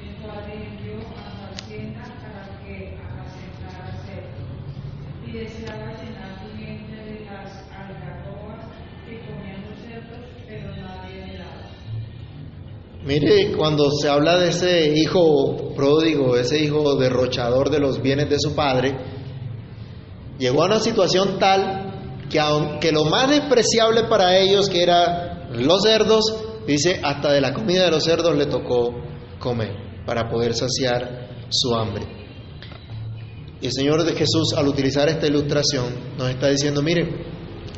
[0.02, 4.50] el cual le envió a su hacienda para que apacentara cerdos.
[5.28, 8.66] Y deseaba llenar su vientre de las algarrobas
[9.06, 11.70] que comían los cerdos, pero nadie le daba.
[13.14, 18.40] Mire, cuando se habla de ese hijo pródigo, ese hijo derrochador de los bienes de
[18.40, 18.92] su padre,
[20.36, 25.82] llegó a una situación tal que aunque lo más despreciable para ellos, que era los
[25.82, 26.24] cerdos,
[26.66, 28.92] dice, hasta de la comida de los cerdos le tocó
[29.38, 32.02] comer para poder saciar su hambre.
[33.60, 37.08] Y el Señor de Jesús, al utilizar esta ilustración, nos está diciendo, mire,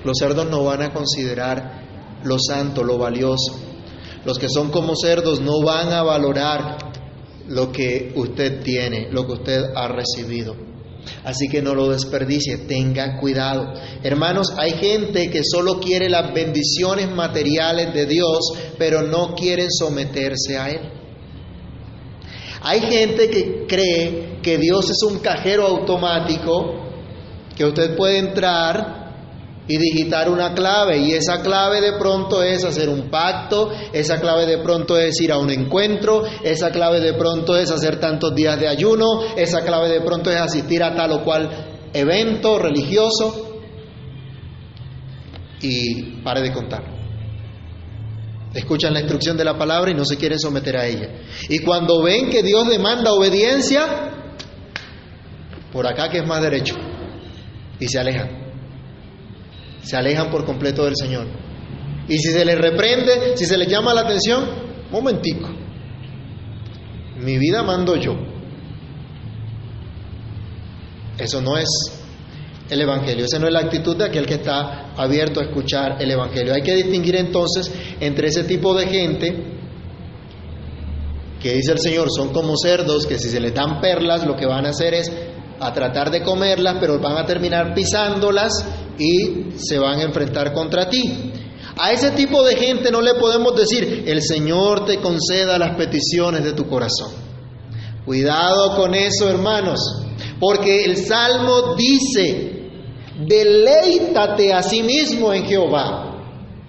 [0.03, 3.66] los cerdos no van a considerar lo santo, lo valioso.
[4.27, 6.79] Los que son como cerdos no van a valorar
[7.47, 10.57] lo que usted tiene, lo que usted ha recibido.
[11.23, 13.73] Así que no lo desperdicie, tenga cuidado.
[14.03, 18.41] Hermanos, hay gente que solo quiere las bendiciones materiales de Dios,
[18.77, 20.81] pero no quieren someterse a Él.
[22.63, 26.85] Hay gente que cree que Dios es un cajero automático,
[27.57, 29.06] que usted puede entrar
[29.69, 34.47] y digitar una clave y esa clave de pronto es hacer un pacto, esa clave
[34.47, 38.59] de pronto es ir a un encuentro, esa clave de pronto es hacer tantos días
[38.61, 43.61] de ayuno, esa clave de pronto es asistir a tal o cual evento religioso
[45.61, 46.97] y pare de contar.
[48.55, 51.11] Escuchan la instrucción de la palabra y no se quieren someter a ella.
[51.49, 54.13] Y cuando ven que Dios demanda obediencia,
[55.73, 56.75] por acá que es más derecho,
[57.79, 58.46] y se alejan
[59.87, 61.27] se alejan por completo del Señor.
[62.09, 64.45] Y si se les reprende, si se les llama la atención,
[64.91, 65.49] momentico,
[67.21, 68.17] mi vida mando yo.
[71.17, 71.69] Eso no es
[72.69, 76.11] el Evangelio, esa no es la actitud de aquel que está abierto a escuchar el
[76.11, 76.53] Evangelio.
[76.53, 79.53] Hay que distinguir entonces entre ese tipo de gente
[81.41, 84.47] que dice el Señor son como cerdos, que si se les dan perlas lo que
[84.47, 85.13] van a hacer es
[85.61, 88.67] a tratar de comerlas, pero van a terminar pisándolas
[88.99, 91.33] y se van a enfrentar contra ti.
[91.79, 96.43] A ese tipo de gente no le podemos decir, el Señor te conceda las peticiones
[96.43, 97.13] de tu corazón.
[98.07, 99.81] Cuidado con eso, hermanos,
[100.41, 102.71] porque el Salmo dice,
[103.27, 106.07] deleítate a sí mismo en Jehová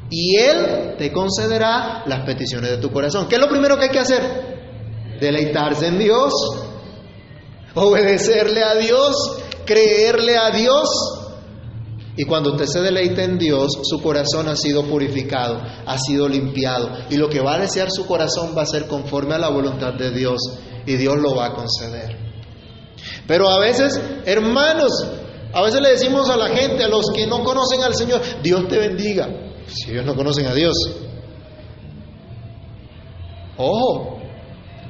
[0.09, 3.27] y Él te concederá las peticiones de tu corazón.
[3.27, 4.21] ¿Qué es lo primero que hay que hacer?
[5.19, 6.33] Deleitarse en Dios,
[7.75, 9.15] obedecerle a Dios,
[9.65, 11.16] creerle a Dios.
[12.17, 16.89] Y cuando usted se deleita en Dios, su corazón ha sido purificado, ha sido limpiado.
[17.11, 19.93] Y lo que va a desear su corazón va a ser conforme a la voluntad
[19.93, 20.41] de Dios.
[20.87, 22.17] Y Dios lo va a conceder.
[23.27, 24.91] Pero a veces, hermanos,
[25.53, 28.67] a veces le decimos a la gente, a los que no conocen al Señor, Dios
[28.67, 29.29] te bendiga.
[29.67, 30.75] Si ellos no conocen a Dios.
[33.57, 34.16] Ojo,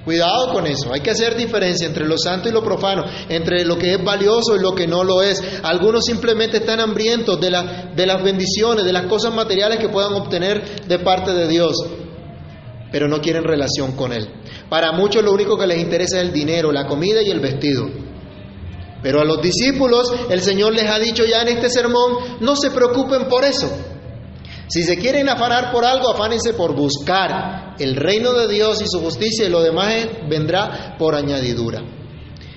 [0.08, 3.78] Cuidado con eso, hay que hacer diferencia entre lo santo y lo profano, entre lo
[3.78, 5.44] que es valioso y lo que no lo es.
[5.64, 7.50] Algunos simplemente están hambrientos de,
[7.94, 11.76] de las bendiciones, de las cosas materiales que puedan obtener de parte de Dios,
[12.90, 14.30] pero no quieren relación con Él.
[14.70, 17.90] Para muchos lo único que les interesa es el dinero, la comida y el vestido.
[19.04, 22.72] Pero a los discípulos el Señor les ha dicho ya en este sermón, no se
[22.72, 23.70] preocupen por eso.
[24.68, 29.00] Si se quieren afanar por algo, afánense por buscar el reino de Dios y su
[29.00, 29.94] justicia y lo demás
[30.30, 31.82] vendrá por añadidura.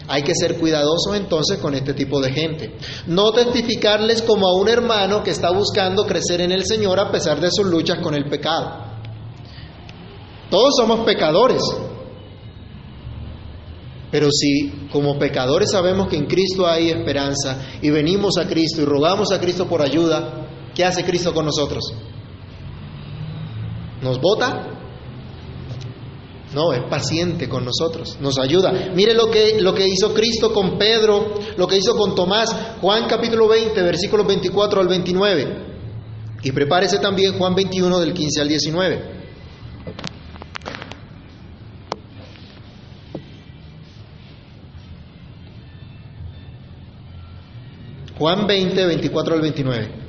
[0.08, 2.76] Hay que ser cuidadosos entonces con este tipo de gente.
[3.06, 7.40] No testificarles como a un hermano que está buscando crecer en el Señor a pesar
[7.40, 8.90] de sus luchas con el pecado.
[10.50, 11.62] Todos somos pecadores.
[14.11, 18.86] Pero si como pecadores sabemos que en Cristo hay esperanza y venimos a Cristo y
[18.86, 21.84] rogamos a Cristo por ayuda, ¿qué hace Cristo con nosotros?
[24.02, 24.66] ¿Nos vota?
[26.54, 28.72] No, es paciente con nosotros, nos ayuda.
[28.94, 32.50] Mire lo que, lo que hizo Cristo con Pedro, lo que hizo con Tomás,
[32.80, 35.70] Juan capítulo 20, versículos 24 al 29.
[36.42, 39.20] Y prepárese también Juan 21 del 15 al 19.
[48.18, 49.99] Juan 20, 24 al 29.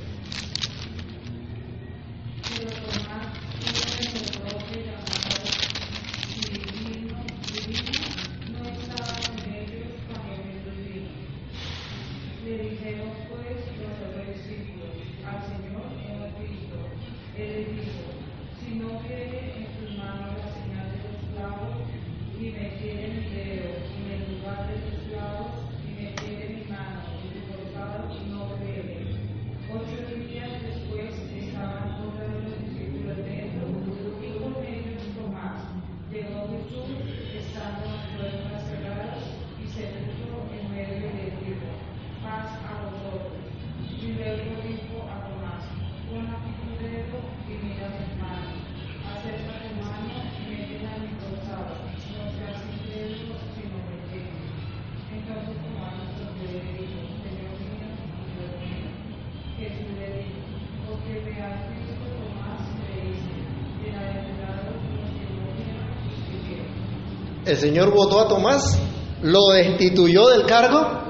[67.44, 68.78] ¿El Señor votó a Tomás?
[69.22, 71.02] ¿Lo destituyó del cargo?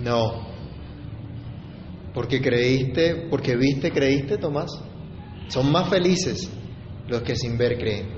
[0.00, 0.48] No.
[2.14, 4.70] Porque creíste, porque viste, creíste, Tomás.
[5.48, 6.50] Son más felices
[7.08, 8.08] los que sin ver creen.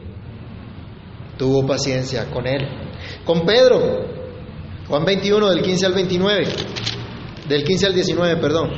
[1.36, 2.61] Tuvo paciencia con él.
[3.24, 3.78] Con Pedro,
[4.88, 6.44] Juan 21 del 15 al 29,
[7.48, 8.70] del 15 al 19, perdón.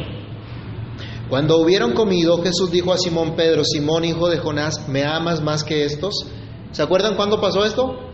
[1.28, 5.64] Cuando hubieron comido, Jesús dijo a Simón Pedro, Simón hijo de Jonás, ¿me amas más
[5.64, 6.26] que estos?
[6.72, 8.11] ¿Se acuerdan cuándo pasó esto?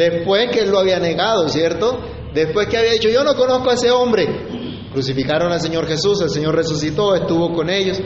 [0.00, 2.00] Después que él lo había negado, ¿cierto?
[2.32, 4.24] Después que había dicho, yo no conozco a ese hombre.
[4.94, 8.00] Crucificaron al Señor Jesús, el Señor resucitó, estuvo con ellos.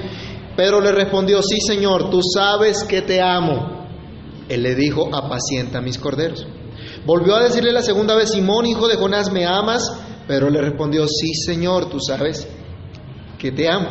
[0.56, 3.86] Pedro le respondió, sí Señor, tú sabes que te amo.
[4.48, 6.44] Él le dijo, apacienta mis corderos.
[7.06, 9.88] Volvió a decirle la segunda vez, Simón, hijo de Jonás, ¿me amas?
[10.26, 12.48] Pedro le respondió, sí Señor, tú sabes
[13.38, 13.90] que te amo.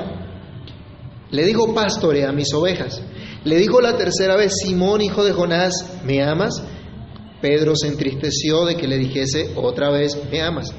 [1.32, 3.02] Le dijo, pastorea mis ovejas.
[3.46, 6.62] Le dijo la tercera vez, Simón, hijo de Jonás, ¿me amas?
[7.44, 10.74] Pedro se entristeció de que le dijese otra vez, me amas.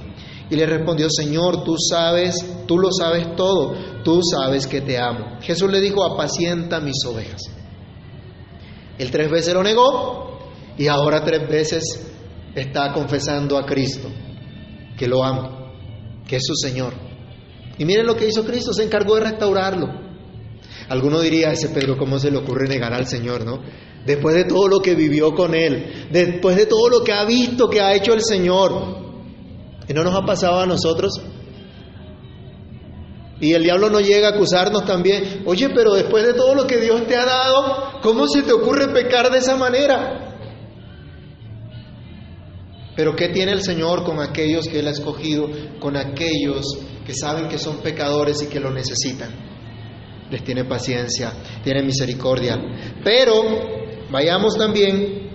[0.48, 2.36] Y le respondió, Señor, tú sabes,
[2.66, 5.38] tú lo sabes todo, tú sabes que te amo.
[5.42, 7.42] Jesús le dijo, apacienta mis ovejas.
[8.96, 10.38] Él tres veces lo negó
[10.78, 12.10] y ahora tres veces
[12.54, 14.08] está confesando a Cristo
[14.96, 15.70] que lo ama,
[16.26, 16.94] que es su Señor.
[17.76, 19.86] Y miren lo que hizo Cristo, se encargó de restaurarlo.
[20.88, 23.60] Alguno diría, ese Pedro, ¿cómo se le ocurre negar al Señor, no?
[24.06, 27.68] Después de todo lo que vivió con Él, después de todo lo que ha visto
[27.68, 29.04] que ha hecho el Señor.
[29.88, 31.20] ¿Y no nos ha pasado a nosotros?
[33.40, 35.42] Y el diablo no llega a acusarnos también.
[35.44, 38.88] Oye, pero después de todo lo que Dios te ha dado, ¿cómo se te ocurre
[38.88, 40.24] pecar de esa manera?
[42.96, 45.48] Pero ¿qué tiene el Señor con aquellos que Él ha escogido,
[45.80, 46.64] con aquellos
[47.04, 49.30] que saben que son pecadores y que lo necesitan?
[50.30, 51.32] Les tiene paciencia,
[51.62, 52.56] tiene misericordia.
[53.02, 53.83] Pero
[54.14, 55.28] Vayamos también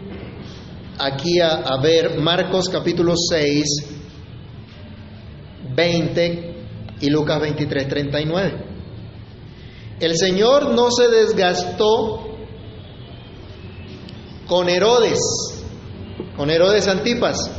[0.97, 3.65] aquí a, ver Marcos capítulo 6,
[5.75, 6.55] 20
[7.01, 8.65] y Lucas 23, 39.
[9.99, 12.37] El Señor no se desgastó
[14.47, 15.19] con Herodes,
[16.37, 17.51] con Herodes Antipas.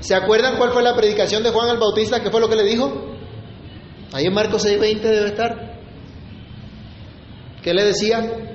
[0.00, 2.22] ¿Se acuerdan cuál fue la predicación de Juan el Bautista?
[2.22, 3.16] ¿Qué fue lo que le dijo?
[4.12, 5.80] Ahí en Marcos 6, 20 debe estar.
[7.62, 8.53] ¿Qué le decía?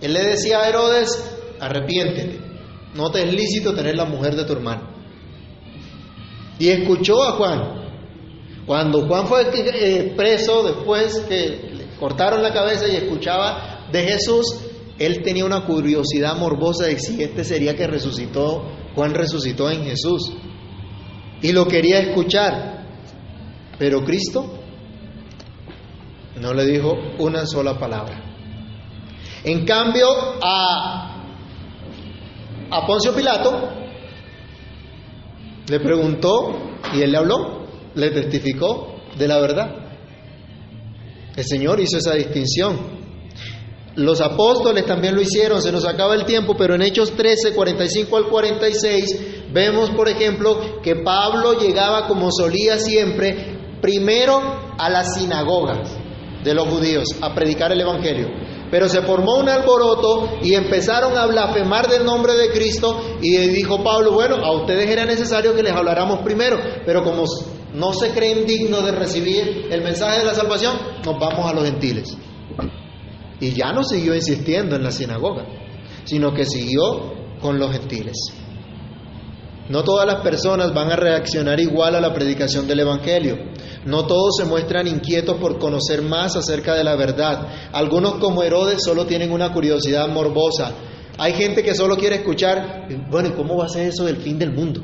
[0.00, 1.08] Él le decía a Herodes,
[1.60, 2.40] arrepiéntete,
[2.94, 4.88] no te es lícito tener la mujer de tu hermano.
[6.58, 7.80] Y escuchó a Juan.
[8.66, 14.60] Cuando Juan fue eh, preso después que le cortaron la cabeza y escuchaba de Jesús,
[14.98, 20.32] él tenía una curiosidad morbosa de si este sería que resucitó, Juan resucitó en Jesús.
[21.42, 22.86] Y lo quería escuchar.
[23.78, 24.58] Pero Cristo
[26.38, 28.29] no le dijo una sola palabra.
[29.44, 30.06] En cambio,
[30.42, 31.24] a,
[32.70, 33.70] a Poncio Pilato
[35.68, 36.56] le preguntó
[36.92, 39.80] y él le habló, le testificó de la verdad.
[41.36, 43.00] El Señor hizo esa distinción.
[43.96, 48.16] Los apóstoles también lo hicieron, se nos acaba el tiempo, pero en Hechos 13, 45
[48.16, 54.40] al 46, vemos, por ejemplo, que Pablo llegaba como solía siempre, primero
[54.78, 55.90] a las sinagogas
[56.44, 58.28] de los judíos, a predicar el Evangelio.
[58.70, 63.82] Pero se formó un alboroto y empezaron a blasfemar del nombre de Cristo y dijo
[63.82, 67.24] Pablo, bueno, a ustedes era necesario que les habláramos primero, pero como
[67.74, 71.64] no se creen dignos de recibir el mensaje de la salvación, nos vamos a los
[71.64, 72.16] gentiles.
[73.40, 75.46] Y ya no siguió insistiendo en la sinagoga,
[76.04, 78.16] sino que siguió con los gentiles.
[79.70, 83.36] No todas las personas van a reaccionar igual a la predicación del Evangelio.
[83.84, 87.70] No todos se muestran inquietos por conocer más acerca de la verdad.
[87.72, 90.72] Algunos como Herodes solo tienen una curiosidad morbosa.
[91.18, 94.38] Hay gente que solo quiere escuchar, bueno, ¿y cómo va a ser eso del fin
[94.38, 94.82] del mundo?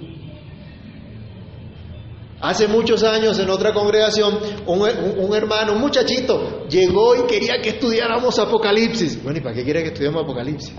[2.40, 8.38] Hace muchos años en otra congregación, un, hermano, un muchachito, llegó y quería que estudiáramos
[8.38, 9.22] Apocalipsis.
[9.22, 10.74] Bueno, ¿y para qué quiere que estudiemos Apocalipsis?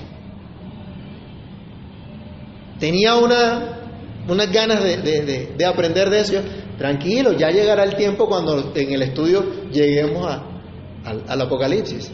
[2.80, 3.80] Tenía una,
[4.28, 6.34] unas ganas de, aprender de eso.
[6.78, 10.28] Tranquilo, ya llegará el tiempo cuando en el estudio lleguemos
[11.03, 12.11] al Apocalipsis.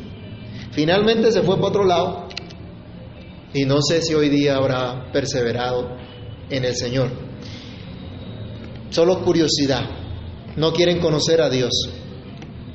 [0.71, 2.27] Finalmente se fue para otro lado
[3.53, 5.97] y no sé si hoy día habrá perseverado
[6.49, 7.33] en el Señor
[8.93, 9.81] solo curiosidad,
[10.55, 11.71] no quieren conocer a Dios.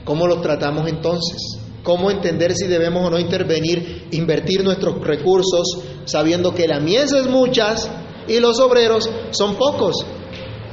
[0.04, 1.60] ¿Cómo los tratamos entonces?
[1.84, 7.28] ¿Cómo entender si debemos o no intervenir, invertir nuestros recursos, sabiendo que la mies es
[7.28, 7.88] muchas
[8.26, 10.04] y los obreros son pocos?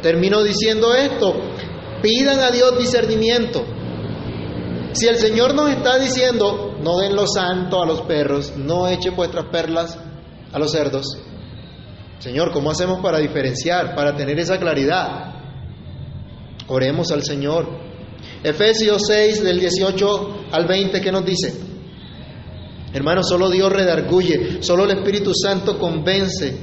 [0.02, 1.34] Termino diciendo esto,
[2.02, 3.64] pidan a Dios discernimiento.
[4.94, 9.16] Si el Señor nos está diciendo, no den lo santo a los perros, no echen
[9.16, 9.98] vuestras perlas
[10.54, 11.18] a los cerdos,
[12.20, 15.36] Señor, ¿cómo hacemos para diferenciar, para tener esa claridad?
[16.68, 17.68] Oremos al Señor.
[18.44, 21.54] Efesios 6 del 18 al 20, ¿qué nos dice?
[22.94, 26.58] Hermanos, solo Dios redarguye, solo el Espíritu Santo convence,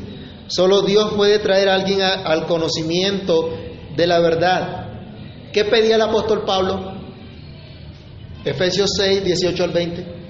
[0.53, 3.51] solo Dios puede traer a alguien al conocimiento
[3.97, 4.87] de la verdad.
[5.53, 6.93] ¿Qué pedía el apóstol Pablo?
[8.45, 10.22] Efesios 6, 18 al 20.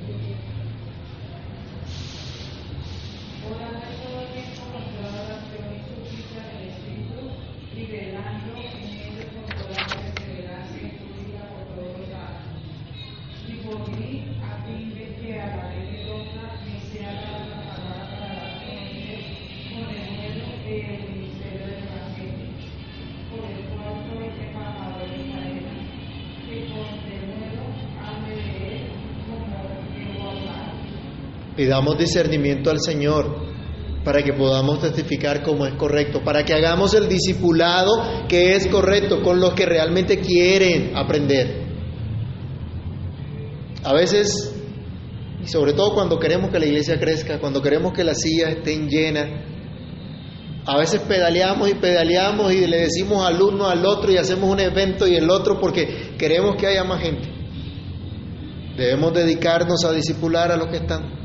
[31.56, 33.52] Pidamos discernimiento al Señor
[34.04, 39.22] para que podamos testificar como es correcto, para que hagamos el discipulado que es correcto
[39.22, 41.62] con los que realmente quieren aprender.
[43.84, 44.54] A veces,
[45.42, 48.88] y sobre todo cuando queremos que la iglesia crezca, cuando queremos que las sillas estén
[48.88, 49.28] llenas,
[50.64, 54.60] a veces pedaleamos y pedaleamos y le decimos al uno al otro y hacemos un
[54.60, 57.28] evento y el otro porque queremos que haya más gente.
[58.76, 61.21] Debemos dedicarnos a discipular a los que están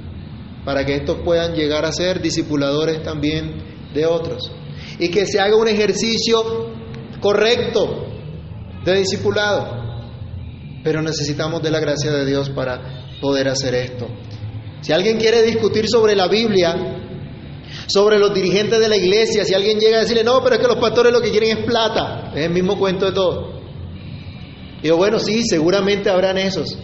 [0.67, 4.51] para que estos puedan llegar a ser discipuladores también de otros.
[4.99, 6.73] Y que se haga un ejercicio
[7.21, 8.05] correcto
[8.83, 9.65] de discipulado.
[10.83, 14.07] Pero necesitamos de la gracia de Dios para poder hacer esto.
[14.81, 16.75] Si alguien quiere discutir sobre la Biblia,
[17.87, 20.67] sobre los dirigentes de la iglesia, si alguien llega a decirle, no, pero es que
[20.67, 23.61] los pastores lo que quieren es plata, es el mismo cuento de todo.
[24.83, 26.77] Y yo, bueno, sí, seguramente habrán esos.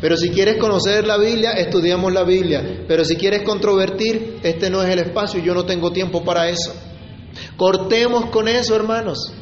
[0.00, 2.84] Pero si quieres conocer la Biblia, estudiamos la Biblia.
[2.86, 6.74] Pero si quieres controvertir, este no es el espacio, yo no tengo tiempo para eso.
[7.56, 9.32] Cortemos con eso, hermanos.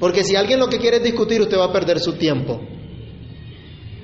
[0.00, 2.60] Porque si alguien lo que quiere es discutir, usted va a perder su tiempo.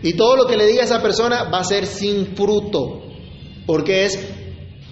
[0.03, 3.03] Y todo lo que le diga a esa persona va a ser sin fruto.
[3.66, 4.18] Porque es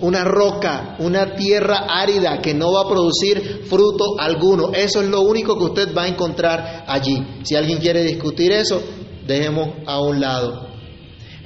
[0.00, 4.72] una roca, una tierra árida que no va a producir fruto alguno.
[4.72, 7.40] Eso es lo único que usted va a encontrar allí.
[7.42, 8.82] Si alguien quiere discutir eso,
[9.28, 10.66] dejemos a un lado.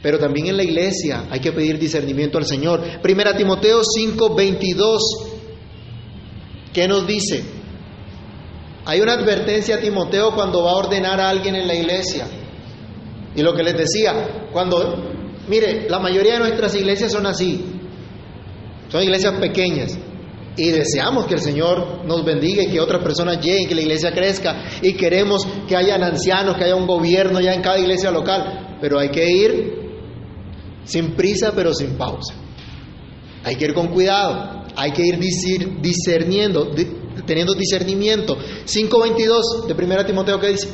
[0.02, 3.02] Pero también en la iglesia hay que pedir discernimiento al Señor.
[3.02, 5.02] Primera Timoteo 5, 22.
[6.72, 7.44] ¿Qué nos dice?
[8.84, 12.26] Hay una advertencia a Timoteo cuando va a ordenar a alguien en la iglesia.
[13.36, 15.12] Y lo que les decía, cuando,
[15.48, 17.64] mire, la mayoría de nuestras iglesias son así.
[18.88, 19.96] Son iglesias pequeñas.
[20.56, 24.12] Y deseamos que el Señor nos bendiga y que otras personas lleguen, que la iglesia
[24.12, 24.64] crezca.
[24.82, 28.76] Y queremos que hayan ancianos, que haya un gobierno ya en cada iglesia local.
[28.80, 29.82] Pero hay que ir
[30.84, 32.34] sin prisa, pero sin pausa.
[33.44, 34.64] Hay que ir con cuidado.
[34.76, 35.18] Hay que ir
[35.80, 36.70] discerniendo,
[37.26, 38.36] teniendo discernimiento.
[38.36, 40.68] 5.22 de 1 Timoteo, ¿qué dice?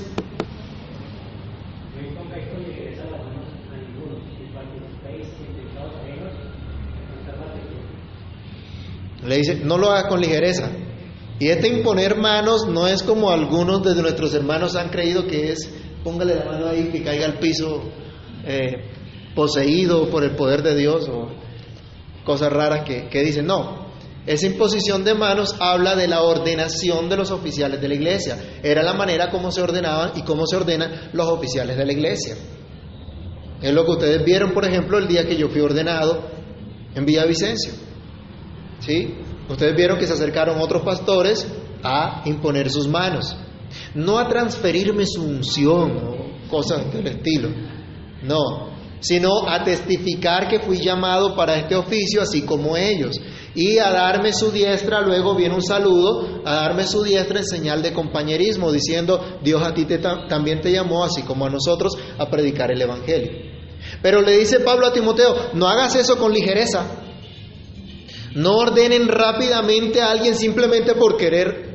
[9.29, 10.71] Le dice, no lo hagas con ligereza.
[11.39, 15.71] Y este imponer manos no es como algunos de nuestros hermanos han creído que es,
[16.03, 17.83] póngale la mano ahí que caiga al piso
[18.45, 18.91] eh,
[19.35, 21.29] poseído por el poder de Dios o
[22.25, 23.47] cosas raras que, que dicen.
[23.47, 23.87] No,
[24.27, 28.37] esa imposición de manos habla de la ordenación de los oficiales de la iglesia.
[28.63, 32.37] Era la manera como se ordenaban y cómo se ordenan los oficiales de la iglesia.
[33.63, 36.31] Es lo que ustedes vieron, por ejemplo, el día que yo fui ordenado
[36.95, 37.88] en Villavicencio.
[38.81, 39.15] ¿Sí?
[39.49, 41.47] Ustedes vieron que se acercaron otros pastores
[41.83, 43.37] a imponer sus manos.
[43.95, 47.51] No a transferirme su unción o cosas del estilo.
[48.23, 48.69] No,
[49.01, 53.17] sino a testificar que fui llamado para este oficio así como ellos.
[53.55, 57.83] Y a darme su diestra, luego viene un saludo, a darme su diestra en señal
[57.83, 59.87] de compañerismo, diciendo, Dios a ti
[60.29, 63.31] también te llamó, así como a nosotros, a predicar el Evangelio.
[64.03, 67.08] Pero le dice Pablo a Timoteo, no hagas eso con ligereza.
[68.35, 71.69] No ordenen rápidamente a alguien simplemente por querer.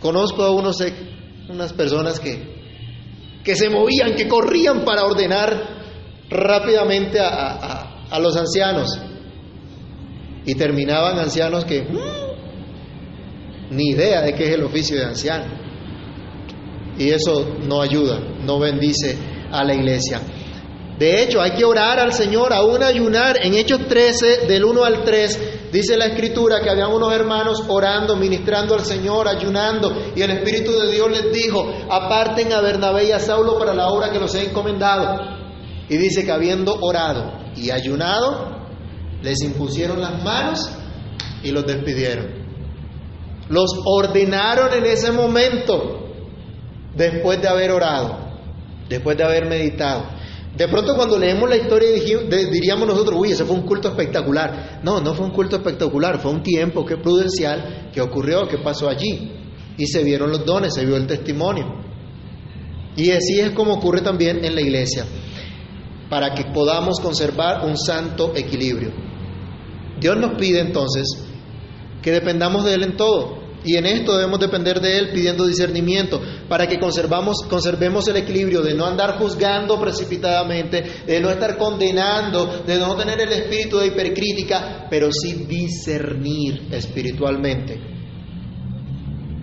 [0.00, 0.78] Conozco a unos,
[1.48, 2.42] unas personas que,
[3.44, 5.82] que se movían, que corrían para ordenar
[6.28, 8.98] rápidamente a, a, a los ancianos.
[10.44, 12.22] Y terminaban ancianos que mm,
[13.76, 15.62] ni idea de qué es el oficio de anciano.
[16.98, 19.16] Y eso no ayuda, no bendice
[19.50, 20.20] a la iglesia.
[20.98, 23.38] De hecho, hay que orar al Señor, aún ayunar.
[23.42, 28.16] En Hechos 13, del 1 al 3, dice la Escritura que habían unos hermanos orando,
[28.16, 33.12] ministrando al Señor, ayunando, y el Espíritu de Dios les dijo, aparten a Bernabé y
[33.12, 35.18] a Saulo para la obra que los he encomendado.
[35.88, 38.62] Y dice que habiendo orado y ayunado,
[39.22, 40.70] les impusieron las manos
[41.42, 42.42] y los despidieron.
[43.48, 46.06] Los ordenaron en ese momento,
[46.94, 48.18] después de haber orado,
[48.88, 50.04] después de haber meditado.
[50.56, 54.80] De pronto cuando leemos la historia diríamos nosotros, uy, ese fue un culto espectacular.
[54.82, 58.88] No, no fue un culto espectacular, fue un tiempo que prudencial que ocurrió, que pasó
[58.88, 59.32] allí.
[59.78, 61.82] Y se vieron los dones, se vio el testimonio.
[62.96, 65.06] Y así es como ocurre también en la iglesia,
[66.10, 68.92] para que podamos conservar un santo equilibrio.
[69.98, 71.06] Dios nos pide entonces
[72.02, 73.41] que dependamos de Él en todo.
[73.64, 78.62] Y en esto debemos depender de Él pidiendo discernimiento para que conservamos, conservemos el equilibrio
[78.62, 83.88] de no andar juzgando precipitadamente, de no estar condenando, de no tener el espíritu de
[83.88, 87.80] hipercrítica, pero sí discernir espiritualmente.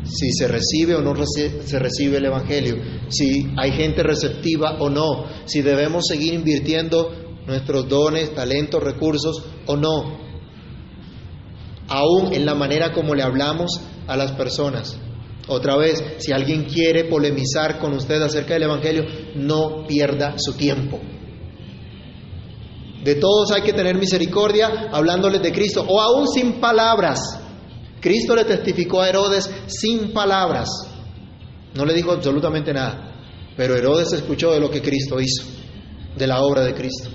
[0.03, 2.78] Si se recibe o no se recibe el Evangelio,
[3.09, 9.76] si hay gente receptiva o no, si debemos seguir invirtiendo nuestros dones, talentos, recursos o
[9.78, 10.20] no,
[11.89, 14.97] aún en la manera como le hablamos a las personas.
[15.47, 19.05] Otra vez, si alguien quiere polemizar con usted acerca del Evangelio,
[19.36, 20.99] no pierda su tiempo.
[23.03, 27.20] De todos hay que tener misericordia hablándoles de Cristo, o aún sin palabras.
[28.01, 30.70] Cristo le testificó a Herodes sin palabras.
[31.76, 33.14] No le dijo absolutamente nada,
[33.55, 35.43] pero Herodes escuchó de lo que Cristo hizo,
[36.18, 37.10] de la obra de Cristo.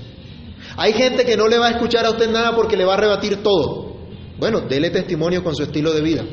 [0.77, 2.99] Hay gente que no le va a escuchar a usted nada porque le va a
[2.99, 3.95] rebatir todo.
[4.39, 6.25] Bueno, dele testimonio con su estilo de vida.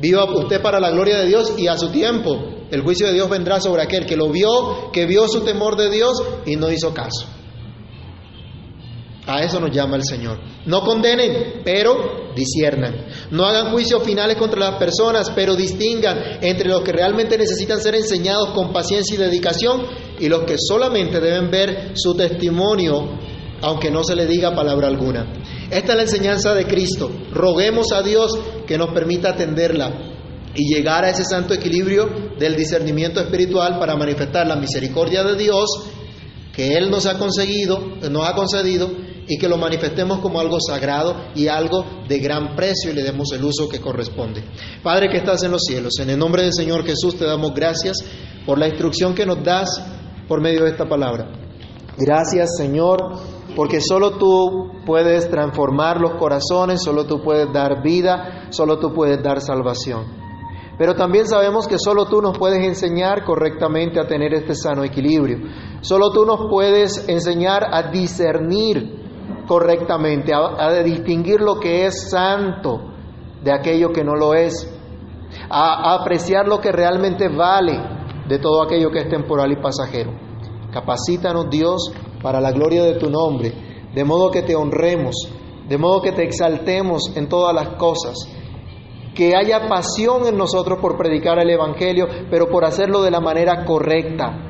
[0.00, 3.28] Viva usted para la gloria de Dios y a su tiempo el juicio de Dios
[3.28, 6.94] vendrá sobre aquel que lo vio, que vio su temor de Dios y no hizo
[6.94, 7.26] caso.
[9.26, 10.38] A eso nos llama el Señor.
[10.66, 13.06] No condenen, pero disiernan.
[13.30, 17.94] No hagan juicios finales contra las personas, pero distingan entre los que realmente necesitan ser
[17.96, 19.82] enseñados con paciencia y dedicación
[20.18, 23.18] y los que solamente deben ver su testimonio
[23.62, 25.26] aunque no se le diga palabra alguna.
[25.70, 27.10] Esta es la enseñanza de Cristo.
[27.32, 30.10] Roguemos a Dios que nos permita atenderla
[30.54, 35.68] y llegar a ese santo equilibrio del discernimiento espiritual para manifestar la misericordia de Dios
[36.52, 37.78] que Él nos ha conseguido,
[38.10, 38.90] nos ha concedido
[39.28, 43.28] y que lo manifestemos como algo sagrado y algo de gran precio y le demos
[43.32, 44.42] el uso que corresponde.
[44.82, 47.98] Padre que estás en los cielos, en el nombre del Señor Jesús te damos gracias
[48.44, 49.68] por la instrucción que nos das
[50.26, 51.30] por medio de esta palabra.
[51.96, 52.98] Gracias Señor
[53.56, 59.22] porque solo tú puedes transformar los corazones, solo tú puedes dar vida, solo tú puedes
[59.22, 60.20] dar salvación.
[60.78, 65.38] Pero también sabemos que solo tú nos puedes enseñar correctamente a tener este sano equilibrio.
[65.82, 72.92] Solo tú nos puedes enseñar a discernir correctamente, a, distinguir lo que es santo
[73.42, 74.74] de aquello que no lo es,
[75.50, 77.78] a apreciar lo que realmente vale
[78.26, 80.29] de todo aquello que es temporal y pasajero.
[80.72, 81.92] Capacítanos Dios
[82.22, 83.52] para la gloria de tu nombre,
[83.94, 85.14] de modo que te honremos,
[85.68, 88.16] de modo que te exaltemos en todas las cosas,
[89.14, 93.64] que haya pasión en nosotros por predicar el Evangelio, pero por hacerlo de la manera
[93.64, 94.46] correcta.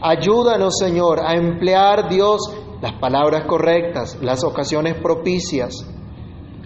[0.00, 2.40] Ayúdanos, Señor, a emplear, Dios,
[2.80, 5.86] las palabras correctas, las ocasiones propicias,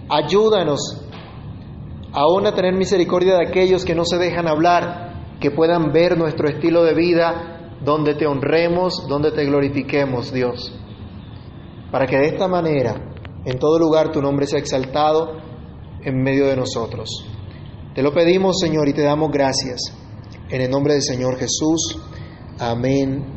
[0.09, 1.05] Ayúdanos
[2.13, 6.47] aún a tener misericordia de aquellos que no se dejan hablar, que puedan ver nuestro
[6.47, 10.73] estilo de vida, donde te honremos, donde te glorifiquemos, Dios.
[11.91, 12.95] Para que de esta manera,
[13.45, 15.37] en todo lugar, tu nombre sea exaltado
[16.03, 17.09] en medio de nosotros.
[17.93, 19.79] Te lo pedimos, Señor, y te damos gracias.
[20.49, 21.99] En el nombre del Señor Jesús.
[22.59, 23.36] Amén